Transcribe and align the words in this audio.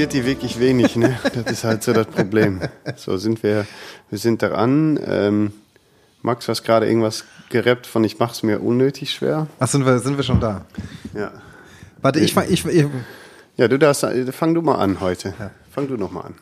Interessiert 0.00 0.24
die 0.24 0.30
wirklich 0.30 0.58
wenig, 0.58 0.96
ne? 0.96 1.18
Das 1.34 1.52
ist 1.52 1.64
halt 1.64 1.82
so 1.82 1.92
das 1.92 2.06
Problem. 2.06 2.62
So 2.96 3.18
sind 3.18 3.42
wir, 3.42 3.66
wir 4.08 4.18
sind 4.18 4.40
daran. 4.40 4.98
Ähm, 5.04 5.52
Max, 6.22 6.46
du 6.46 6.52
hast 6.52 6.62
gerade 6.62 6.86
irgendwas 6.86 7.24
gerappt 7.50 7.86
von 7.86 8.02
ich 8.04 8.18
mach's 8.18 8.42
mir 8.42 8.62
unnötig 8.62 9.12
schwer. 9.12 9.46
Ach, 9.58 9.68
sind 9.68 9.84
wir, 9.84 9.98
sind 9.98 10.16
wir 10.16 10.24
schon 10.24 10.40
da? 10.40 10.64
Ja. 11.14 11.32
Warte, 12.00 12.18
ich, 12.20 12.32
fang- 12.32 12.46
ich, 12.48 12.64
ich 12.64 12.86
Ja, 13.58 13.68
du 13.68 13.78
darfst, 13.78 14.06
fang 14.32 14.54
du 14.54 14.62
mal 14.62 14.76
an 14.76 15.00
heute. 15.00 15.34
Fang 15.70 15.86
du 15.86 15.98
noch 15.98 16.10
mal 16.10 16.22
an. 16.22 16.34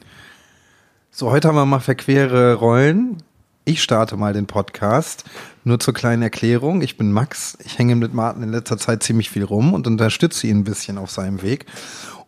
So, 1.11 1.33
heute 1.33 1.49
haben 1.49 1.57
wir 1.57 1.67
mal 1.67 1.81
verquere 1.81 2.55
Rollen. 2.55 3.25
Ich 3.65 3.83
starte 3.83 4.17
mal 4.17 4.33
den 4.35 4.47
Podcast. 4.47 5.25
Nur 5.65 5.81
zur 5.81 5.95
kleinen 5.95 6.23
Erklärung. 6.23 6.81
Ich 6.81 6.97
bin 6.97 7.11
Max. 7.11 7.59
Ich 7.65 7.77
hänge 7.77 7.97
mit 7.97 8.15
Martin 8.15 8.45
in 8.45 8.53
letzter 8.53 8.79
Zeit 8.79 9.03
ziemlich 9.03 9.31
viel 9.31 9.43
rum 9.43 9.75
und 9.75 9.89
unterstütze 9.89 10.47
ihn 10.47 10.59
ein 10.61 10.65
bisschen 10.65 10.97
auf 10.97 11.11
seinem 11.11 11.43
Weg. 11.43 11.67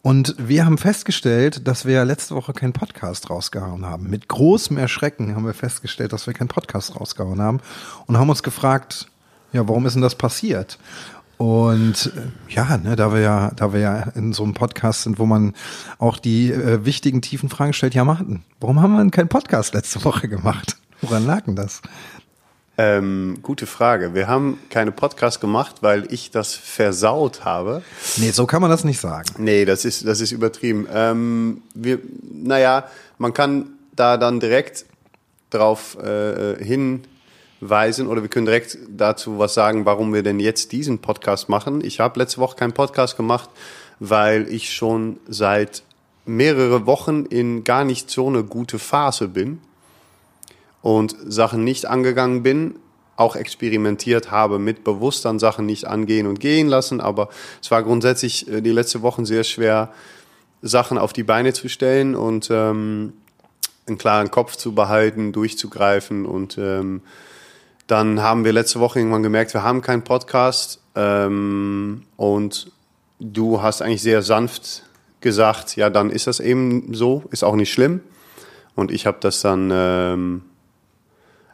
Und 0.03 0.35
wir 0.39 0.65
haben 0.65 0.79
festgestellt, 0.79 1.67
dass 1.69 1.85
wir 1.85 2.05
letzte 2.05 2.35
Woche 2.35 2.55
keinen 2.55 2.73
Podcast 2.73 3.29
rausgehauen 3.29 3.85
haben. 3.85 4.09
Mit 4.09 4.29
großem 4.29 4.79
Erschrecken 4.79 5.35
haben 5.35 5.45
wir 5.45 5.53
festgestellt, 5.53 6.13
dass 6.13 6.27
wir 6.27 6.33
keinen 6.33 6.49
Podcast 6.49 6.99
rausgehauen 6.99 7.41
haben 7.41 7.61
und 8.07 8.19
haben 8.19 8.31
uns 8.31 8.43
gefragt, 8.43 9.09
ja, 9.53 9.69
warum 9.69 9.85
ist 9.85 9.95
denn 9.95 10.03
das 10.03 10.15
passiert? 10.15 10.79
Und 11.37 12.13
äh, 12.17 12.55
ja, 12.55 12.77
ne, 12.79 12.97
da 12.97 13.13
wir 13.13 13.21
ja, 13.21 13.51
da 13.57 13.73
wir 13.73 13.81
ja 13.81 14.01
in 14.15 14.33
so 14.33 14.43
einem 14.43 14.55
Podcast 14.55 15.03
sind, 15.03 15.19
wo 15.19 15.27
man 15.27 15.55
auch 15.99 16.19
die 16.19 16.51
äh, 16.51 16.85
wichtigen, 16.85 17.23
tiefen 17.23 17.49
Fragen 17.49 17.73
stellt, 17.73 17.95
ja, 17.95 18.05
Martin, 18.05 18.43
warum 18.61 18.81
haben 18.81 18.93
wir 18.93 18.99
denn 18.99 19.11
keinen 19.11 19.29
Podcast 19.29 19.75
letzte 19.75 20.05
Woche 20.05 20.29
gemacht? 20.29 20.77
Woran 21.03 21.27
lag 21.27 21.45
denn 21.45 21.57
das? 21.57 21.81
Ähm, 22.83 23.41
gute 23.43 23.67
Frage. 23.67 24.15
Wir 24.15 24.27
haben 24.27 24.59
keine 24.71 24.91
Podcast 24.91 25.39
gemacht, 25.43 25.83
weil 25.83 26.11
ich 26.11 26.31
das 26.31 26.55
versaut 26.55 27.45
habe. 27.45 27.83
Nee, 28.17 28.31
so 28.31 28.47
kann 28.47 28.63
man 28.63 28.71
das 28.71 28.85
nicht 28.85 28.99
sagen. 28.99 29.29
Nee, 29.37 29.67
das 29.67 29.85
ist, 29.85 30.07
das 30.07 30.23
ist 30.23 30.33
übertrieben. 30.33 30.89
Ähm, 30.91 31.61
wir, 31.75 31.99
naja, 32.23 32.89
man 33.19 33.35
kann 33.35 33.73
da 33.95 34.17
dann 34.17 34.41
direkt 34.41 34.87
drauf 35.51 35.99
äh, 36.03 36.57
hinweisen 36.65 38.07
oder 38.07 38.23
wir 38.23 38.31
können 38.31 38.47
direkt 38.47 38.79
dazu 38.89 39.39
was 39.39 39.53
sagen, 39.53 39.85
warum 39.85 40.15
wir 40.15 40.23
denn 40.23 40.41
jetzt 40.41 40.73
diesen 40.73 41.01
Podcast 41.01 41.51
machen. 41.51 41.85
Ich 41.85 42.01
habe 42.01 42.19
letzte 42.19 42.39
Woche 42.41 42.57
keinen 42.57 42.73
Podcast 42.73 43.15
gemacht, 43.15 43.51
weil 43.99 44.51
ich 44.51 44.73
schon 44.73 45.19
seit 45.29 45.83
mehrere 46.25 46.87
Wochen 46.87 47.27
in 47.27 47.63
gar 47.63 47.85
nicht 47.85 48.09
so 48.09 48.29
eine 48.29 48.43
gute 48.43 48.79
Phase 48.79 49.29
bin 49.29 49.61
und 50.83 51.17
Sachen 51.27 51.65
nicht 51.65 51.87
angegangen 51.87 52.43
bin, 52.43 52.77
auch 53.17 53.37
experimentiert 53.37 54.31
habe 54.31 54.59
mit 54.59 54.83
bewusst 54.83 55.27
an 55.27 55.39
Sachen 55.39 55.67
nicht 55.67 55.87
angehen 55.87 56.27
und 56.27 56.41
gehen 56.41 56.69
lassen, 56.69 57.01
aber 57.01 57.29
es 57.63 57.71
war 57.71 57.83
grundsätzlich 57.83 58.49
äh, 58.49 58.61
die 58.63 58.71
letzte 58.71 59.03
Wochen 59.03 59.27
sehr 59.27 59.45
schwer, 59.45 59.91
Sachen 60.63 60.99
auf 60.99 61.13
die 61.13 61.23
Beine 61.23 61.53
zu 61.53 61.69
stellen 61.69 62.15
und 62.15 62.49
ähm, 62.51 63.15
einen 63.87 63.99
klaren 63.99 64.31
Kopf 64.31 64.57
zu 64.57 64.75
behalten, 64.75 65.33
durchzugreifen. 65.33 66.27
Und 66.27 66.59
ähm, 66.59 67.03
dann 67.87 68.23
haben 68.23 68.45
wir 68.45 68.53
letzte 68.53 68.81
Woche 68.81 68.99
irgendwann 68.99 69.23
gemerkt, 69.23 69.55
wir 69.55 69.63
haben 69.63 69.83
keinen 69.83 70.03
Podcast. 70.03 70.81
Ähm, 70.95 72.05
und 72.17 72.73
du 73.19 73.63
hast 73.63 73.83
eigentlich 73.83 74.03
sehr 74.03 74.23
sanft 74.23 74.85
gesagt, 75.21 75.77
ja, 75.77 75.91
dann 75.91 76.11
ist 76.11 76.27
das 76.27 76.41
eben 76.41 76.95
so, 76.95 77.25
ist 77.31 77.45
auch 77.45 77.57
nicht 77.57 77.73
schlimm. 77.73 78.01
Und 78.75 78.91
ich 78.91 79.07
habe 79.07 79.19
das 79.21 79.43
dann 79.43 79.71
ähm, 79.73 80.43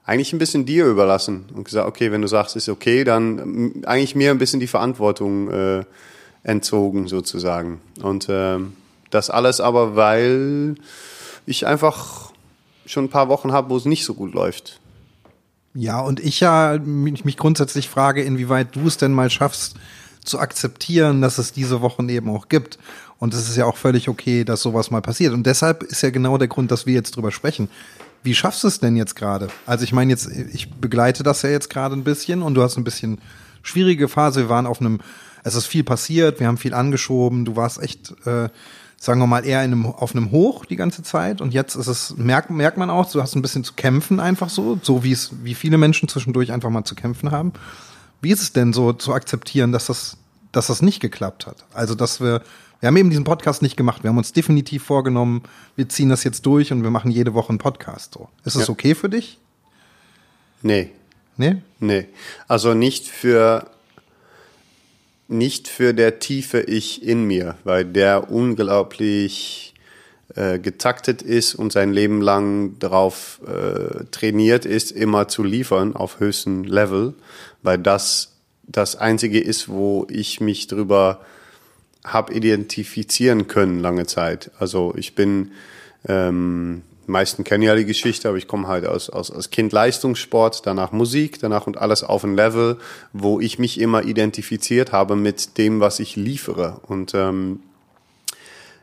eigentlich 0.07 0.33
ein 0.33 0.39
bisschen 0.39 0.65
dir 0.65 0.87
überlassen 0.87 1.47
und 1.55 1.65
gesagt, 1.65 1.89
okay, 1.89 2.13
wenn 2.13 2.23
du 2.23 2.29
sagst, 2.29 2.57
ist 2.57 2.69
okay, 2.69 3.05
dann 3.05 3.39
ähm, 3.39 3.83
eigentlich 3.85 4.15
mir 4.15 4.31
ein 4.31 4.39
bisschen 4.39 4.61
die 4.61 4.69
Verantwortung 4.69 5.51
äh, 5.51 5.85
entzogen 6.45 7.09
sozusagen. 7.09 7.81
Und 8.03 8.29
ähm, 8.31 8.75
das 9.11 9.31
alles 9.31 9.61
aber, 9.61 9.97
weil 9.97 10.77
ich 11.45 11.67
einfach 11.67 12.31
schon 12.87 13.05
ein 13.05 13.11
paar 13.11 13.29
Wochen 13.29 13.53
habe, 13.53 13.71
wo 13.71 13.77
es 13.77 13.85
nicht 13.85 14.05
so 14.05 14.15
gut 14.15 14.33
läuft. 14.33 14.81
Ja, 15.75 16.01
und 16.01 16.21
ich 16.21 16.41
ja 16.41 16.79
mich 16.79 17.37
grundsätzlich 17.37 17.89
frage, 17.89 18.23
inwieweit 18.23 18.75
du 18.77 18.87
es 18.87 18.97
denn 18.97 19.13
mal 19.13 19.29
schaffst, 19.29 19.75
zu 20.25 20.39
akzeptieren, 20.39 21.21
dass 21.21 21.39
es 21.39 21.53
diese 21.53 21.83
Wochen 21.83 22.09
eben 22.09 22.31
auch 22.31 22.49
gibt. 22.49 22.79
Und 23.19 23.35
es 23.35 23.49
ist 23.49 23.57
ja 23.57 23.65
auch 23.67 23.77
völlig 23.77 24.09
okay, 24.09 24.45
dass 24.45 24.63
sowas 24.63 24.91
mal 24.91 25.03
passiert. 25.03 25.33
Und 25.33 25.47
deshalb 25.47 25.83
ist 25.83 26.03
ja 26.03 26.11
genau 26.11 26.39
der 26.39 26.49
Grund, 26.49 26.71
dass 26.71 26.87
wir 26.87 26.95
jetzt 26.95 27.17
drüber 27.17 27.31
sprechen. 27.31 27.69
Wie 28.27 28.35
schaffst 28.35 28.65
du 28.65 28.69
es 28.69 28.81
denn 28.81 28.97
jetzt 28.97 29.15
gerade? 29.15 29.47
Also 29.67 29.85
ich 29.85 29.93
meine 29.93 30.11
jetzt, 30.11 30.29
ich 30.29 30.69
begleite 30.73 31.23
das 31.23 31.43
ja 31.43 31.49
jetzt 31.49 31.71
gerade 31.71 31.95
ein 31.95 32.03
bisschen 32.03 32.43
und 32.43 32.55
du 32.55 32.63
hast 32.63 32.77
ein 32.77 32.83
bisschen 32.83 33.19
schwierige 33.63 34.09
Phase. 34.09 34.41
Wir 34.41 34.49
waren 34.49 34.67
auf 34.67 34.81
einem, 34.81 34.99
es 35.45 35.55
ist 35.55 35.67
viel 35.67 35.85
passiert, 35.85 36.41
wir 36.41 36.49
haben 36.49 36.57
viel 36.57 36.75
angeschoben. 36.75 37.45
Du 37.45 37.55
warst 37.55 37.81
echt, 37.81 38.11
äh, 38.27 38.49
sagen 38.97 39.21
wir 39.21 39.29
mal, 39.29 39.47
eher 39.47 39.63
in 39.63 39.73
einem, 39.73 39.87
auf 39.87 40.13
einem 40.13 40.33
Hoch 40.33 40.65
die 40.65 40.75
ganze 40.75 41.05
Zeit. 41.05 41.41
Und 41.41 41.55
jetzt 41.55 41.77
ist 41.77 41.87
es, 41.87 42.17
merkt, 42.17 42.51
merkt 42.51 42.79
man 42.79 42.91
auch, 42.91 43.09
du 43.09 43.23
hast 43.23 43.37
ein 43.37 43.43
bisschen 43.43 43.63
zu 43.63 43.75
kämpfen 43.75 44.19
einfach 44.19 44.49
so, 44.49 44.77
so 44.83 45.05
wie 45.05 45.13
es, 45.13 45.31
wie 45.45 45.55
viele 45.55 45.79
Menschen 45.79 46.09
zwischendurch 46.09 46.51
einfach 46.51 46.71
mal 46.71 46.83
zu 46.83 46.97
kämpfen 46.97 47.31
haben. 47.31 47.53
Wie 48.23 48.33
ist 48.33 48.43
es 48.43 48.53
denn 48.53 48.73
so 48.73 48.93
zu 48.93 49.15
akzeptieren, 49.15 49.71
dass 49.71 49.87
das, 49.87 50.17
dass 50.57 50.69
das 50.69 50.83
nicht 50.83 51.01
geklappt 51.01 51.47
hat? 51.47 51.65
Also, 51.75 51.95
dass 51.95 52.21
wir, 52.21 52.43
wir 52.81 52.87
haben 52.87 52.97
eben 52.97 53.11
diesen 53.11 53.25
Podcast 53.25 53.63
nicht 53.63 53.77
gemacht. 53.77 54.03
Wir 54.03 54.11
haben 54.11 54.19
uns 54.19 54.33
definitiv 54.33 54.83
vorgenommen, 54.85 55.43
wir 55.77 55.89
ziehen 55.89 56.09
das 56.09 56.25
jetzt 56.25 56.47
durch 56.47 56.73
und 56.73 56.83
wir 56.83 56.91
machen 56.91 57.11
jede 57.11 57.35
Woche 57.35 57.51
einen 57.51 57.59
Podcast. 57.59 58.15
So. 58.15 58.29
Ist 58.45 58.57
das 58.57 58.67
Ja. 58.69 58.73
okay 58.73 58.95
für 58.95 59.09
dich? 59.09 59.39
Nee, 60.63 60.91
Nee? 61.37 61.57
nee. 61.81 62.07
Also 62.49 62.73
nicht 62.75 63.07
für 63.09 63.71
nicht 65.29 65.69
für 65.69 65.93
der 65.93 66.19
tiefe 66.21 66.61
Ich 66.61 67.03
in 67.03 67.25
mir, 67.25 67.57
weil 67.65 67.85
der 67.85 68.31
unglaublich 68.31 69.75
äh, 70.35 70.59
getaktet 70.59 71.21
ist 71.21 71.55
und 71.57 71.73
sein 71.73 71.93
Leben 71.93 72.21
lang 72.21 72.79
darauf 72.79 73.41
äh, 73.47 74.05
trainiert 74.13 74.65
ist, 74.65 74.93
immer 74.93 75.27
zu 75.29 75.43
liefern 75.43 75.95
auf 75.97 76.21
höchstem 76.21 76.63
Level, 76.65 77.15
weil 77.63 77.77
das 77.79 78.36
das 78.69 78.97
einzige 78.97 79.41
ist, 79.41 79.69
wo 79.69 80.07
ich 80.11 80.41
mich 80.41 80.67
drüber 80.67 81.21
hab 82.05 82.31
identifizieren 82.31 83.49
können 83.49 83.81
lange 83.81 84.07
Zeit. 84.07 84.51
Also 84.59 84.95
ich 84.97 85.15
bin 85.15 85.53
ähm, 86.09 86.83
meisten 87.07 87.45
kennen 87.45 87.63
ja 87.63 87.75
die 87.75 87.85
Geschichte, 87.85 88.29
aber 88.29 88.39
ich 88.39 88.49
komme 88.49 88.69
halt 88.69 88.87
aus, 88.87 89.11
aus, 89.11 89.31
aus 89.31 89.51
Kind 89.51 89.73
Leistungssport, 89.73 90.67
danach 90.67 90.93
Musik, 90.93 91.39
danach 91.39 91.67
und 91.67 91.79
alles 91.79 92.05
auf 92.05 92.25
ein 92.25 92.35
Level, 92.35 92.79
wo 93.13 93.41
ich 93.41 93.59
mich 93.59 93.81
immer 93.81 94.05
identifiziert 94.05 94.93
habe 94.93 95.17
mit 95.17 95.59
dem, 95.59 95.81
was 95.81 96.01
ich 96.01 96.17
liefere. 96.17 96.81
Und 96.87 97.15
ähm, 97.15 97.61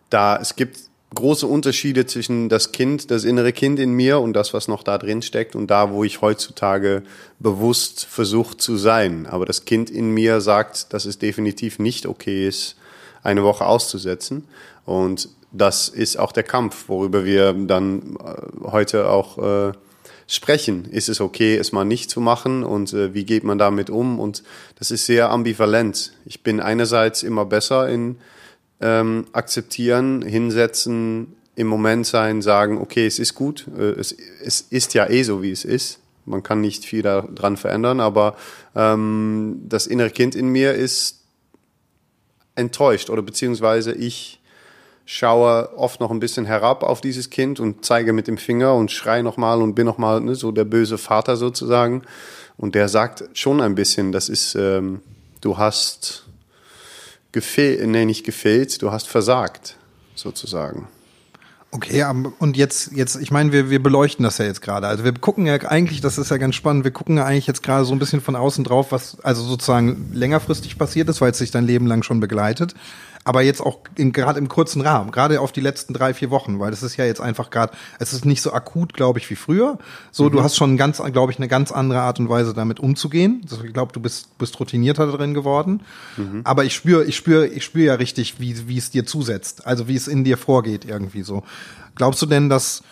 da 0.09 0.37
es 0.37 0.55
gibt 0.55 0.79
große 1.13 1.47
Unterschiede 1.47 2.05
zwischen 2.05 2.49
das 2.49 2.71
Kind, 2.71 3.11
das 3.11 3.23
innere 3.23 3.53
Kind 3.53 3.79
in 3.79 3.91
mir 3.91 4.19
und 4.19 4.33
das, 4.33 4.53
was 4.53 4.67
noch 4.67 4.83
da 4.83 4.97
drin 4.97 5.21
steckt 5.21 5.55
und 5.55 5.67
da, 5.67 5.91
wo 5.91 6.03
ich 6.03 6.21
heutzutage 6.21 7.03
bewusst 7.39 8.05
versucht 8.05 8.61
zu 8.61 8.77
sein. 8.77 9.25
Aber 9.25 9.45
das 9.45 9.65
Kind 9.65 9.89
in 9.89 10.11
mir 10.11 10.41
sagt, 10.41 10.93
dass 10.93 11.05
es 11.05 11.19
definitiv 11.19 11.79
nicht 11.79 12.05
okay 12.05 12.47
ist, 12.47 12.75
eine 13.23 13.43
Woche 13.43 13.65
auszusetzen. 13.65 14.47
Und 14.85 15.29
das 15.51 15.87
ist 15.87 16.17
auch 16.17 16.31
der 16.31 16.43
Kampf, 16.43 16.89
worüber 16.89 17.25
wir 17.25 17.53
dann 17.53 18.17
äh, 18.17 18.69
heute 18.71 19.09
auch 19.09 19.37
äh, 19.37 19.71
sprechen. 20.27 20.85
Ist 20.85 21.09
es 21.09 21.21
okay, 21.21 21.55
es 21.55 21.71
mal 21.71 21.85
nicht 21.85 22.09
zu 22.09 22.19
machen 22.19 22.63
und 22.63 22.93
äh, 22.93 23.13
wie 23.13 23.23
geht 23.23 23.43
man 23.43 23.57
damit 23.57 23.89
um? 23.89 24.19
Und 24.19 24.43
das 24.79 24.91
ist 24.91 25.05
sehr 25.05 25.29
ambivalent. 25.29 26.13
Ich 26.25 26.41
bin 26.41 26.59
einerseits 26.59 27.23
immer 27.23 27.45
besser 27.45 27.87
in 27.87 28.17
ähm, 28.83 29.25
akzeptieren, 29.31 30.21
hinsetzen, 30.21 31.37
im 31.55 31.67
Moment 31.67 32.05
sein, 32.05 32.41
sagen, 32.41 32.79
okay, 32.79 33.07
es 33.07 33.17
ist 33.17 33.33
gut, 33.33 33.67
äh, 33.77 33.91
es, 33.91 34.11
es 34.43 34.61
ist 34.61 34.93
ja 34.93 35.09
eh 35.09 35.23
so, 35.23 35.41
wie 35.41 35.51
es 35.51 35.63
ist. 35.63 35.99
Man 36.25 36.43
kann 36.43 36.61
nicht 36.61 36.85
viel 36.85 37.01
daran 37.01 37.57
verändern, 37.57 37.99
aber 37.99 38.35
ähm, 38.75 39.61
das 39.67 39.87
innere 39.87 40.09
Kind 40.09 40.35
in 40.35 40.47
mir 40.47 40.73
ist 40.73 41.21
enttäuscht 42.55 43.09
oder 43.09 43.21
beziehungsweise 43.21 43.93
ich 43.93 44.41
schaue 45.05 45.77
oft 45.77 45.99
noch 45.99 46.11
ein 46.11 46.19
bisschen 46.19 46.45
herab 46.45 46.83
auf 46.83 47.01
dieses 47.01 47.29
Kind 47.29 47.59
und 47.59 47.83
zeige 47.83 48.13
mit 48.13 48.27
dem 48.27 48.37
Finger 48.37 48.73
und 48.75 48.91
schreie 48.91 49.23
nochmal 49.23 49.61
und 49.61 49.75
bin 49.75 49.85
nochmal 49.85 50.21
ne, 50.21 50.35
so 50.35 50.51
der 50.51 50.63
böse 50.65 50.97
Vater 50.97 51.35
sozusagen. 51.35 52.03
Und 52.57 52.75
der 52.75 52.87
sagt 52.87 53.25
schon 53.33 53.59
ein 53.59 53.75
bisschen, 53.75 54.11
das 54.11 54.29
ist, 54.29 54.55
ähm, 54.55 55.01
du 55.41 55.57
hast 55.57 56.22
gefehlt, 57.33 57.85
nee, 57.85 58.05
nicht 58.05 58.25
gefehlt, 58.25 58.81
du 58.81 58.91
hast 58.91 59.09
versagt, 59.09 59.75
sozusagen. 60.15 60.87
Okay, 61.71 62.05
und 62.37 62.55
jetzt, 62.55 62.91
jetzt, 62.91 63.15
ich 63.15 63.31
meine, 63.31 63.51
wir, 63.51 63.71
wir 63.71 63.81
beleuchten 63.81 64.21
das 64.23 64.37
ja 64.37 64.45
jetzt 64.45 64.61
gerade. 64.61 64.85
Also 64.85 65.03
wir 65.03 65.11
gucken 65.11 65.47
ja 65.47 65.55
eigentlich, 65.55 66.01
das 66.01 66.19
ist 66.19 66.29
ja 66.29 66.37
ganz 66.37 66.53
spannend, 66.53 66.83
wir 66.83 66.91
gucken 66.91 67.17
ja 67.17 67.25
eigentlich 67.25 67.47
jetzt 67.47 67.63
gerade 67.63 67.83
so 67.83 67.93
ein 67.93 67.99
bisschen 67.99 68.21
von 68.21 68.35
außen 68.35 68.63
drauf, 68.63 68.91
was 68.91 69.19
also 69.21 69.41
sozusagen 69.41 70.11
längerfristig 70.13 70.77
passiert 70.77 71.09
ist, 71.09 71.19
weil 71.19 71.31
es 71.31 71.39
sich 71.39 71.49
dein 71.49 71.65
Leben 71.65 71.87
lang 71.87 72.03
schon 72.03 72.19
begleitet. 72.19 72.75
Aber 73.23 73.41
jetzt 73.41 73.61
auch 73.61 73.79
gerade 73.95 74.39
im 74.39 74.49
kurzen 74.49 74.81
Rahmen, 74.81 75.11
gerade 75.11 75.39
auf 75.39 75.51
die 75.51 75.61
letzten 75.61 75.93
drei, 75.93 76.13
vier 76.13 76.29
Wochen, 76.29 76.59
weil 76.59 76.71
das 76.71 76.83
ist 76.83 76.97
ja 76.97 77.05
jetzt 77.05 77.21
einfach 77.21 77.49
gerade, 77.49 77.73
es 77.99 78.13
ist 78.13 78.25
nicht 78.25 78.41
so 78.41 78.51
akut, 78.53 78.93
glaube 78.93 79.19
ich, 79.19 79.29
wie 79.29 79.35
früher. 79.35 79.77
So, 80.11 80.25
mhm. 80.25 80.31
du 80.31 80.43
hast 80.43 80.55
schon 80.55 80.77
ganz, 80.77 81.01
glaube 81.11 81.31
ich, 81.31 81.37
eine 81.37 81.47
ganz 81.47 81.71
andere 81.71 82.01
Art 82.01 82.19
und 82.19 82.29
Weise, 82.29 82.53
damit 82.53 82.79
umzugehen. 82.79 83.41
Also 83.43 83.63
ich 83.63 83.73
glaube, 83.73 83.93
du 83.93 83.99
bist, 83.99 84.37
bist 84.37 84.59
routinierter 84.59 85.07
drin 85.07 85.33
geworden. 85.33 85.81
Mhm. 86.17 86.41
Aber 86.43 86.65
ich 86.65 86.75
spüre, 86.75 87.05
ich 87.05 87.15
spüre, 87.15 87.47
ich 87.47 87.63
spüre 87.63 87.85
ja 87.85 87.93
richtig, 87.95 88.39
wie, 88.39 88.67
wie 88.67 88.77
es 88.77 88.91
dir 88.91 89.05
zusetzt, 89.05 89.65
also 89.65 89.87
wie 89.87 89.95
es 89.95 90.07
in 90.07 90.23
dir 90.23 90.37
vorgeht 90.37 90.85
irgendwie 90.85 91.23
so. 91.23 91.43
Glaubst 91.95 92.21
du 92.21 92.25
denn, 92.25 92.49
dass 92.49 92.83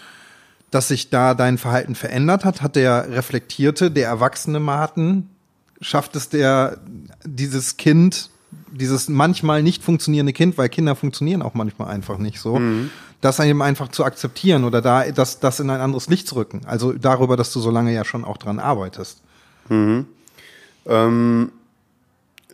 dass 0.71 0.87
sich 0.87 1.09
da 1.09 1.33
dein 1.33 1.57
Verhalten 1.57 1.95
verändert 1.95 2.45
hat? 2.45 2.61
Hat 2.61 2.77
der 2.77 3.09
reflektierte, 3.09 3.91
der 3.91 4.07
erwachsene 4.07 4.61
Martin, 4.61 5.29
schafft 5.81 6.15
es 6.15 6.29
der, 6.29 6.79
dieses 7.25 7.75
Kind, 7.75 8.30
dieses 8.71 9.09
manchmal 9.09 9.63
nicht 9.63 9.83
funktionierende 9.83 10.33
Kind, 10.33 10.57
weil 10.57 10.69
Kinder 10.69 10.95
funktionieren 10.95 11.41
auch 11.41 11.53
manchmal 11.53 11.89
einfach 11.89 12.17
nicht 12.17 12.39
so, 12.39 12.57
mhm. 12.57 12.89
das 13.21 13.39
eben 13.39 13.61
einfach 13.61 13.89
zu 13.89 14.03
akzeptieren 14.03 14.63
oder 14.63 14.81
da, 14.81 15.11
das, 15.11 15.39
das 15.39 15.59
in 15.59 15.69
ein 15.69 15.81
anderes 15.81 16.07
Licht 16.07 16.27
zu 16.27 16.35
rücken? 16.35 16.61
Also 16.65 16.93
darüber, 16.93 17.37
dass 17.37 17.51
du 17.53 17.59
so 17.59 17.71
lange 17.71 17.93
ja 17.93 18.05
schon 18.05 18.25
auch 18.25 18.37
dran 18.37 18.59
arbeitest. 18.59 19.21
Mhm. 19.69 20.05
Ähm, 20.85 21.51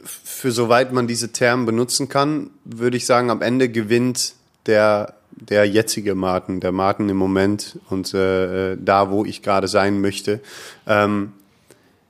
für 0.03 0.51
soweit 0.51 0.93
man 0.93 1.07
diese 1.07 1.31
Terme 1.31 1.65
benutzen 1.65 2.09
kann, 2.09 2.49
würde 2.65 2.97
ich 2.97 3.05
sagen, 3.05 3.29
am 3.29 3.41
Ende 3.41 3.69
gewinnt 3.69 4.33
der 4.65 5.13
der 5.39 5.65
jetzige 5.65 6.15
Martin, 6.15 6.59
der 6.59 6.71
Martin 6.71 7.09
im 7.09 7.17
Moment 7.17 7.79
und 7.89 8.13
äh, 8.13 8.75
da, 8.77 9.11
wo 9.11 9.23
ich 9.23 9.41
gerade 9.41 9.67
sein 9.67 10.01
möchte. 10.01 10.39
Ähm, 10.87 11.33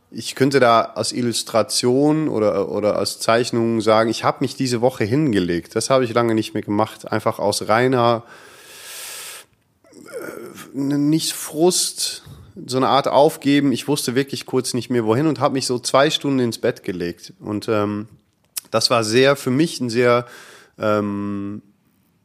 ich 0.10 0.36
könnte 0.36 0.60
da 0.60 0.82
als 0.82 1.12
Illustration 1.12 2.30
oder, 2.30 2.70
oder 2.70 2.98
als 2.98 3.20
Zeichnung 3.20 3.82
sagen, 3.82 4.10
ich 4.10 4.24
habe 4.24 4.38
mich 4.42 4.56
diese 4.56 4.80
Woche 4.82 5.04
hingelegt. 5.04 5.76
Das 5.76 5.90
habe 5.90 6.06
ich 6.06 6.14
lange 6.14 6.34
nicht 6.34 6.54
mehr 6.54 6.64
gemacht. 6.64 7.12
Einfach 7.12 7.40
aus 7.40 7.68
reiner, 7.68 8.24
äh, 10.74 10.80
nicht 10.80 11.34
Frust, 11.34 12.24
so 12.66 12.78
eine 12.78 12.88
Art 12.88 13.08
Aufgeben. 13.08 13.72
Ich 13.74 13.88
wusste 13.88 14.16
wirklich 14.16 14.46
kurz 14.46 14.74
nicht 14.74 14.90
mehr 14.90 15.06
wohin 15.06 15.28
und 15.28 15.40
habe 15.40 15.54
mich 15.54 15.68
so 15.68 15.78
zwei 15.78 16.10
Stunden 16.10 16.40
ins 16.40 16.58
Bett 16.58 16.84
gelegt. 16.84 17.34
Und 17.40 17.68
ähm, 17.68 18.08
das 18.72 18.90
war 18.90 19.04
sehr 19.04 19.36
für 19.36 19.52
mich 19.52 19.82
ein 19.82 19.90
sehr 19.90 20.26
ähm, 20.80 21.62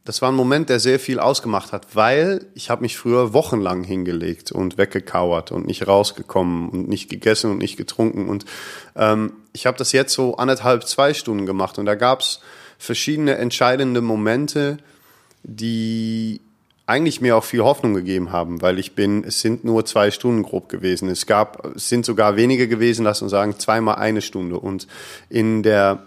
das 0.05 0.21
war 0.21 0.29
ein 0.29 0.35
Moment, 0.35 0.67
der 0.67 0.79
sehr 0.79 0.99
viel 0.99 1.19
ausgemacht 1.19 1.71
hat, 1.71 1.95
weil 1.95 2.45
ich 2.55 2.69
habe 2.69 2.81
mich 2.81 2.97
früher 2.97 3.33
wochenlang 3.33 3.85
hingelegt 3.85 4.51
und 4.51 4.77
weggekauert 4.77 5.51
und 5.53 5.65
nicht 5.65 5.87
rausgekommen 5.87 6.69
und 6.69 6.89
nicht 6.89 7.09
gegessen 7.09 7.51
und 7.51 7.59
nicht 7.59 7.77
getrunken. 7.77 8.27
Und 8.27 8.43
ähm, 8.97 9.33
ich 9.53 9.65
habe 9.65 9.77
das 9.77 9.93
jetzt 9.93 10.13
so 10.13 10.35
anderthalb, 10.35 10.85
zwei 10.85 11.13
Stunden 11.13 11.45
gemacht. 11.45 11.79
Und 11.79 11.85
da 11.85 11.95
gab 11.95 12.19
es 12.19 12.41
verschiedene 12.77 13.37
entscheidende 13.37 14.01
Momente, 14.01 14.77
die 15.43 16.41
eigentlich 16.85 17.21
mir 17.21 17.37
auch 17.37 17.45
viel 17.45 17.63
Hoffnung 17.63 17.93
gegeben 17.93 18.33
haben, 18.33 18.61
weil 18.61 18.79
ich 18.79 18.95
bin, 18.95 19.23
es 19.23 19.39
sind 19.39 19.63
nur 19.63 19.85
zwei 19.85 20.11
Stunden 20.11 20.43
grob 20.43 20.67
gewesen. 20.67 21.07
Es 21.07 21.25
gab, 21.25 21.65
es 21.77 21.87
sind 21.87 22.05
sogar 22.05 22.35
weniger 22.35 22.67
gewesen, 22.67 23.05
lass 23.05 23.21
uns 23.21 23.31
sagen, 23.31 23.57
zweimal 23.57 23.95
eine 23.95 24.21
Stunde. 24.21 24.59
Und 24.59 24.87
in 25.29 25.63
der 25.63 26.03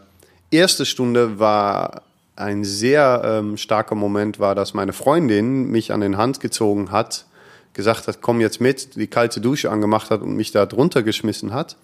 erste 0.51 0.85
Stunde 0.85 1.39
war 1.39 2.03
ein 2.37 2.65
sehr 2.65 3.23
ähm, 3.25 3.57
starker 3.57 3.95
Moment 3.95 4.39
war, 4.39 4.55
dass 4.55 4.75
meine 4.75 4.93
Freundin 4.93 5.71
mich 5.71 5.93
an 5.93 6.01
den 6.01 6.17
Hand 6.17 6.41
gezogen 6.41 6.93
hat, 6.93 7.27
gesagt 7.73 8.09
hat, 8.09 8.21
komm 8.21 8.41
jetzt 8.41 8.61
mit, 8.61 8.97
die 8.97 9.07
kalte 9.07 9.41
Dusche 9.41 9.71
angemacht 9.71 10.11
hat 10.11 10.21
und 10.23 10.37
mich 10.37 10.53
da 10.53 10.67
drunter 10.67 11.03
geschmissen 11.03 11.53
hat. 11.53 11.77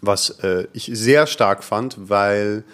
Was 0.00 0.30
äh, 0.40 0.66
ich 0.72 0.90
sehr 0.92 1.26
stark 1.26 1.62
fand, 1.62 1.96
weil 2.08 2.64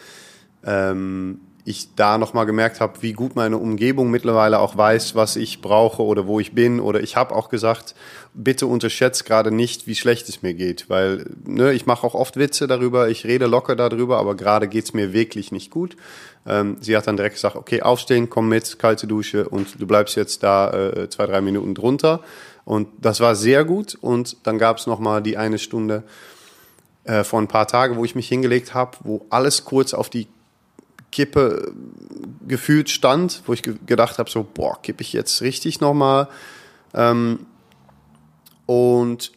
ähm, 0.64 1.40
ich 1.68 1.94
da 1.94 2.16
nochmal 2.16 2.46
gemerkt 2.46 2.80
habe, 2.80 3.02
wie 3.02 3.12
gut 3.12 3.36
meine 3.36 3.58
Umgebung 3.58 4.10
mittlerweile 4.10 4.58
auch 4.58 4.78
weiß, 4.78 5.14
was 5.14 5.36
ich 5.36 5.60
brauche 5.60 6.02
oder 6.02 6.26
wo 6.26 6.40
ich 6.40 6.54
bin. 6.54 6.80
Oder 6.80 7.02
ich 7.02 7.14
habe 7.14 7.34
auch 7.34 7.50
gesagt, 7.50 7.94
bitte 8.32 8.66
unterschätzt 8.66 9.26
gerade 9.26 9.50
nicht, 9.50 9.86
wie 9.86 9.94
schlecht 9.94 10.30
es 10.30 10.40
mir 10.40 10.54
geht. 10.54 10.88
Weil 10.88 11.26
ne, 11.44 11.74
ich 11.74 11.84
mache 11.84 12.06
auch 12.06 12.14
oft 12.14 12.38
Witze 12.38 12.66
darüber, 12.66 13.10
ich 13.10 13.26
rede 13.26 13.46
locker 13.46 13.76
darüber, 13.76 14.18
aber 14.18 14.34
gerade 14.34 14.66
geht's 14.66 14.94
mir 14.94 15.12
wirklich 15.12 15.52
nicht 15.52 15.70
gut. 15.70 15.96
Ähm, 16.46 16.78
sie 16.80 16.96
hat 16.96 17.06
dann 17.06 17.18
direkt 17.18 17.34
gesagt, 17.34 17.56
okay, 17.56 17.82
aufstehen, 17.82 18.30
komm 18.30 18.48
mit, 18.48 18.78
kalte 18.78 19.06
Dusche 19.06 19.46
und 19.46 19.78
du 19.78 19.86
bleibst 19.86 20.16
jetzt 20.16 20.42
da 20.42 20.72
äh, 20.72 21.10
zwei, 21.10 21.26
drei 21.26 21.42
Minuten 21.42 21.74
drunter. 21.74 22.22
Und 22.64 22.88
das 22.98 23.20
war 23.20 23.34
sehr 23.34 23.66
gut. 23.66 23.94
Und 24.00 24.38
dann 24.46 24.56
gab's 24.56 24.86
nochmal 24.86 25.22
die 25.22 25.36
eine 25.36 25.58
Stunde 25.58 26.02
äh, 27.04 27.24
vor 27.24 27.42
ein 27.42 27.48
paar 27.48 27.66
Tagen, 27.66 27.96
wo 27.96 28.06
ich 28.06 28.14
mich 28.14 28.28
hingelegt 28.28 28.72
habe, 28.72 28.96
wo 29.04 29.26
alles 29.28 29.66
kurz 29.66 29.92
auf 29.92 30.08
die 30.08 30.28
Kippe 31.10 31.72
gefühlt 32.46 32.90
stand, 32.90 33.42
wo 33.46 33.52
ich 33.52 33.62
ge 33.62 33.74
gedacht 33.86 34.18
habe, 34.18 34.30
so, 34.30 34.44
boah, 34.44 34.80
kippe 34.82 35.02
ich 35.02 35.12
jetzt 35.12 35.40
richtig 35.42 35.80
nochmal. 35.80 36.28
Ähm, 36.94 37.46
und 38.66 39.32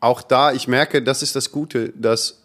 auch 0.00 0.22
da, 0.22 0.52
ich 0.52 0.68
merke, 0.68 1.02
das 1.02 1.22
ist 1.22 1.34
das 1.34 1.50
Gute, 1.50 1.90
dass 1.96 2.42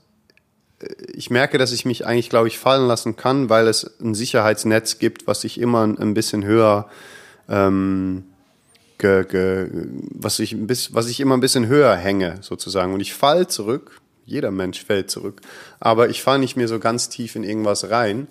äh, 0.80 0.88
ich 1.14 1.30
merke, 1.30 1.58
dass 1.58 1.72
ich 1.72 1.86
mich 1.86 2.06
eigentlich, 2.06 2.30
glaube 2.30 2.48
ich, 2.48 2.58
fallen 2.58 2.88
lassen 2.88 3.16
kann, 3.16 3.50
weil 3.50 3.68
es 3.68 4.00
ein 4.02 4.16
Sicherheitsnetz 4.16 5.00
gibt, 5.00 5.28
was 5.28 5.44
ich 5.44 5.60
immer 5.60 5.84
ein 5.84 6.14
bisschen 6.14 6.44
höher, 6.44 6.90
ähm, 7.50 8.24
ge, 8.98 9.26
ge, 9.26 9.70
was 10.12 10.40
ich, 10.40 10.56
was 10.92 11.08
ich 11.08 11.20
immer 11.20 11.38
ein 11.38 11.42
bisschen 11.42 11.68
höher 11.68 11.96
hänge, 11.96 12.38
sozusagen. 12.42 12.94
Und 12.94 13.00
ich 13.00 13.14
fall 13.14 13.48
zurück. 13.48 14.00
Jeder 14.26 14.52
Mensch 14.52 14.84
fällt 14.84 15.12
zurück. 15.12 15.42
Aber 15.82 16.10
ich 16.10 16.24
falle 16.24 16.40
nicht 16.40 16.56
mehr 16.56 16.70
so 16.70 16.80
ganz 16.80 17.10
tief 17.10 17.36
in 17.36 17.44
irgendwas 17.44 17.90
rein. 17.90 18.28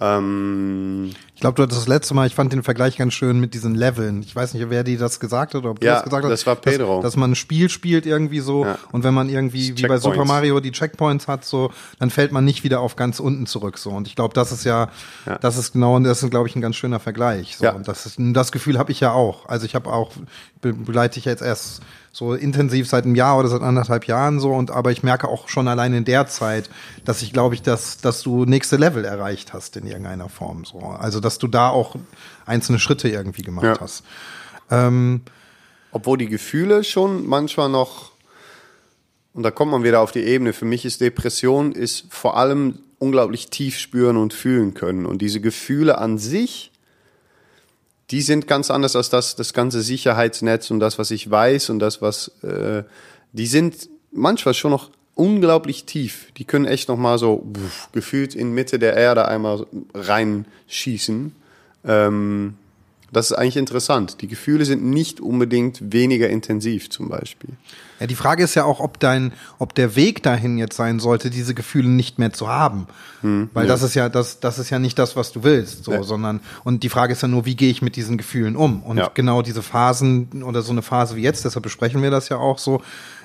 Ähm, 0.00 1.10
ich 1.31 1.31
glaube, 1.42 1.56
du 1.56 1.64
hattest 1.64 1.80
das 1.80 1.88
letzte 1.88 2.14
Mal, 2.14 2.26
ich 2.26 2.34
fand 2.34 2.52
den 2.52 2.62
Vergleich 2.62 2.96
ganz 2.96 3.14
schön 3.14 3.40
mit 3.40 3.52
diesen 3.52 3.74
Leveln. 3.74 4.22
Ich 4.22 4.34
weiß 4.34 4.54
nicht, 4.54 4.70
wer 4.70 4.84
die 4.84 4.96
das 4.96 5.18
gesagt 5.18 5.54
hat 5.54 5.62
oder 5.62 5.72
ob 5.72 5.80
du 5.80 5.86
ja, 5.86 5.94
das 5.94 6.04
gesagt 6.04 6.24
hast. 6.24 6.30
das 6.30 6.46
war 6.46 6.54
Pedro. 6.56 7.02
Dass, 7.02 7.12
dass, 7.12 7.16
man 7.16 7.32
ein 7.32 7.34
Spiel 7.34 7.68
spielt 7.68 8.06
irgendwie 8.06 8.38
so 8.38 8.64
ja. 8.64 8.78
und 8.92 9.02
wenn 9.02 9.12
man 9.12 9.28
irgendwie 9.28 9.76
wie 9.76 9.86
bei 9.86 9.98
Super 9.98 10.24
Mario 10.24 10.60
die 10.60 10.70
Checkpoints 10.70 11.26
hat, 11.26 11.44
so, 11.44 11.72
dann 11.98 12.10
fällt 12.10 12.30
man 12.30 12.44
nicht 12.44 12.62
wieder 12.62 12.80
auf 12.80 12.94
ganz 12.94 13.18
unten 13.18 13.46
zurück 13.46 13.78
so. 13.78 13.90
Und 13.90 14.06
ich 14.06 14.14
glaube, 14.14 14.34
das 14.34 14.52
ist 14.52 14.64
ja, 14.64 14.88
ja, 15.26 15.38
das 15.38 15.58
ist 15.58 15.72
genau, 15.72 15.98
das 15.98 16.22
ist 16.22 16.30
glaube 16.30 16.48
ich 16.48 16.54
ein 16.54 16.62
ganz 16.62 16.76
schöner 16.76 17.00
Vergleich. 17.00 17.56
So. 17.56 17.64
Ja. 17.64 17.72
Und 17.72 17.88
das 17.88 18.06
ist, 18.06 18.16
das 18.18 18.52
Gefühl 18.52 18.78
habe 18.78 18.92
ich 18.92 19.00
ja 19.00 19.12
auch. 19.12 19.48
Also 19.48 19.66
ich 19.66 19.74
habe 19.74 19.92
auch 19.92 20.12
begleite 20.60 21.18
ich 21.18 21.24
jetzt 21.24 21.42
erst 21.42 21.82
so 22.12 22.34
intensiv 22.34 22.88
seit 22.88 23.04
einem 23.04 23.14
Jahr 23.14 23.38
oder 23.38 23.48
seit 23.48 23.62
anderthalb 23.62 24.06
Jahren 24.06 24.38
so 24.38 24.52
und 24.52 24.70
aber 24.70 24.92
ich 24.92 25.02
merke 25.02 25.28
auch 25.28 25.48
schon 25.48 25.66
allein 25.66 25.94
in 25.94 26.04
der 26.04 26.26
Zeit, 26.26 26.68
dass 27.06 27.22
ich 27.22 27.32
glaube 27.32 27.54
ich, 27.54 27.62
dass 27.62 27.98
dass 27.98 28.22
du 28.22 28.44
nächste 28.44 28.76
Level 28.76 29.04
erreicht 29.04 29.54
hast 29.54 29.76
in 29.78 29.86
irgendeiner 29.86 30.28
Form 30.28 30.64
so. 30.64 30.80
Also 30.80 31.20
dass 31.32 31.38
du 31.38 31.48
da 31.48 31.70
auch 31.70 31.96
einzelne 32.44 32.78
Schritte 32.78 33.08
irgendwie 33.08 33.42
gemacht 33.42 33.64
ja. 33.64 33.80
hast. 33.80 34.04
Ähm, 34.70 35.22
Obwohl 35.90 36.18
die 36.18 36.28
Gefühle 36.28 36.84
schon 36.84 37.26
manchmal 37.26 37.68
noch 37.68 38.12
und 39.34 39.44
da 39.44 39.50
kommt 39.50 39.72
man 39.72 39.82
wieder 39.82 40.00
auf 40.00 40.12
die 40.12 40.24
Ebene. 40.24 40.52
Für 40.52 40.66
mich 40.66 40.84
ist 40.84 41.00
Depression 41.00 41.72
ist 41.72 42.04
vor 42.10 42.36
allem 42.36 42.80
unglaublich 42.98 43.48
tief 43.48 43.78
spüren 43.78 44.18
und 44.18 44.34
fühlen 44.34 44.74
können 44.74 45.06
und 45.06 45.22
diese 45.22 45.40
Gefühle 45.40 45.98
an 45.98 46.18
sich 46.18 46.72
die 48.10 48.20
sind 48.20 48.46
ganz 48.46 48.70
anders 48.70 48.94
als 48.94 49.08
das, 49.08 49.36
das 49.36 49.54
ganze 49.54 49.80
Sicherheitsnetz 49.80 50.70
und 50.70 50.80
das, 50.80 50.98
was 50.98 51.10
ich 51.10 51.30
weiß 51.30 51.70
und 51.70 51.78
das, 51.78 52.02
was, 52.02 52.28
äh, 52.42 52.84
die 53.32 53.46
sind 53.46 53.88
manchmal 54.12 54.52
schon 54.52 54.70
noch 54.70 54.90
unglaublich 55.14 55.84
tief. 55.84 56.32
Die 56.36 56.44
können 56.44 56.64
echt 56.64 56.88
noch 56.88 56.96
mal 56.96 57.18
so 57.18 57.46
pff, 57.54 57.92
gefühlt 57.92 58.34
in 58.34 58.52
Mitte 58.52 58.78
der 58.78 58.94
Erde 58.94 59.28
einmal 59.28 59.66
reinschießen. 59.94 61.34
Ähm, 61.84 62.54
das 63.12 63.30
ist 63.30 63.36
eigentlich 63.36 63.58
interessant. 63.58 64.22
Die 64.22 64.26
Gefühle 64.26 64.64
sind 64.64 64.82
nicht 64.82 65.20
unbedingt 65.20 65.92
weniger 65.92 66.30
intensiv 66.30 66.88
zum 66.88 67.10
Beispiel. 67.10 67.50
Ja, 68.00 68.06
die 68.06 68.14
Frage 68.14 68.42
ist 68.42 68.54
ja 68.54 68.64
auch, 68.64 68.80
ob 68.80 68.98
dein, 68.98 69.32
ob 69.58 69.74
der 69.74 69.96
Weg 69.96 70.22
dahin 70.22 70.56
jetzt 70.56 70.76
sein 70.76 70.98
sollte, 70.98 71.28
diese 71.28 71.52
Gefühle 71.52 71.90
nicht 71.90 72.18
mehr 72.18 72.32
zu 72.32 72.48
haben. 72.48 72.86
Hm, 73.20 73.50
Weil 73.52 73.66
ja. 73.66 73.68
das 73.68 73.82
ist 73.82 73.94
ja, 73.94 74.08
das, 74.08 74.40
das 74.40 74.58
ist 74.58 74.70
ja 74.70 74.78
nicht 74.78 74.98
das, 74.98 75.14
was 75.14 75.30
du 75.30 75.44
willst, 75.44 75.84
so, 75.84 75.92
ja. 75.92 76.02
sondern, 76.02 76.40
und 76.64 76.82
die 76.84 76.88
Frage 76.88 77.12
ist 77.12 77.20
ja 77.20 77.28
nur, 77.28 77.44
wie 77.44 77.54
gehe 77.54 77.70
ich 77.70 77.82
mit 77.82 77.96
diesen 77.96 78.16
Gefühlen 78.16 78.56
um? 78.56 78.82
Und 78.82 78.96
ja. 78.96 79.10
genau 79.12 79.42
diese 79.42 79.62
Phasen 79.62 80.42
oder 80.42 80.62
so 80.62 80.72
eine 80.72 80.82
Phase 80.82 81.14
wie 81.14 81.22
jetzt, 81.22 81.44
deshalb 81.44 81.62
besprechen 81.62 82.02
wir 82.02 82.10
das 82.10 82.30
ja 82.30 82.38
auch 82.38 82.58
so, 82.58 82.80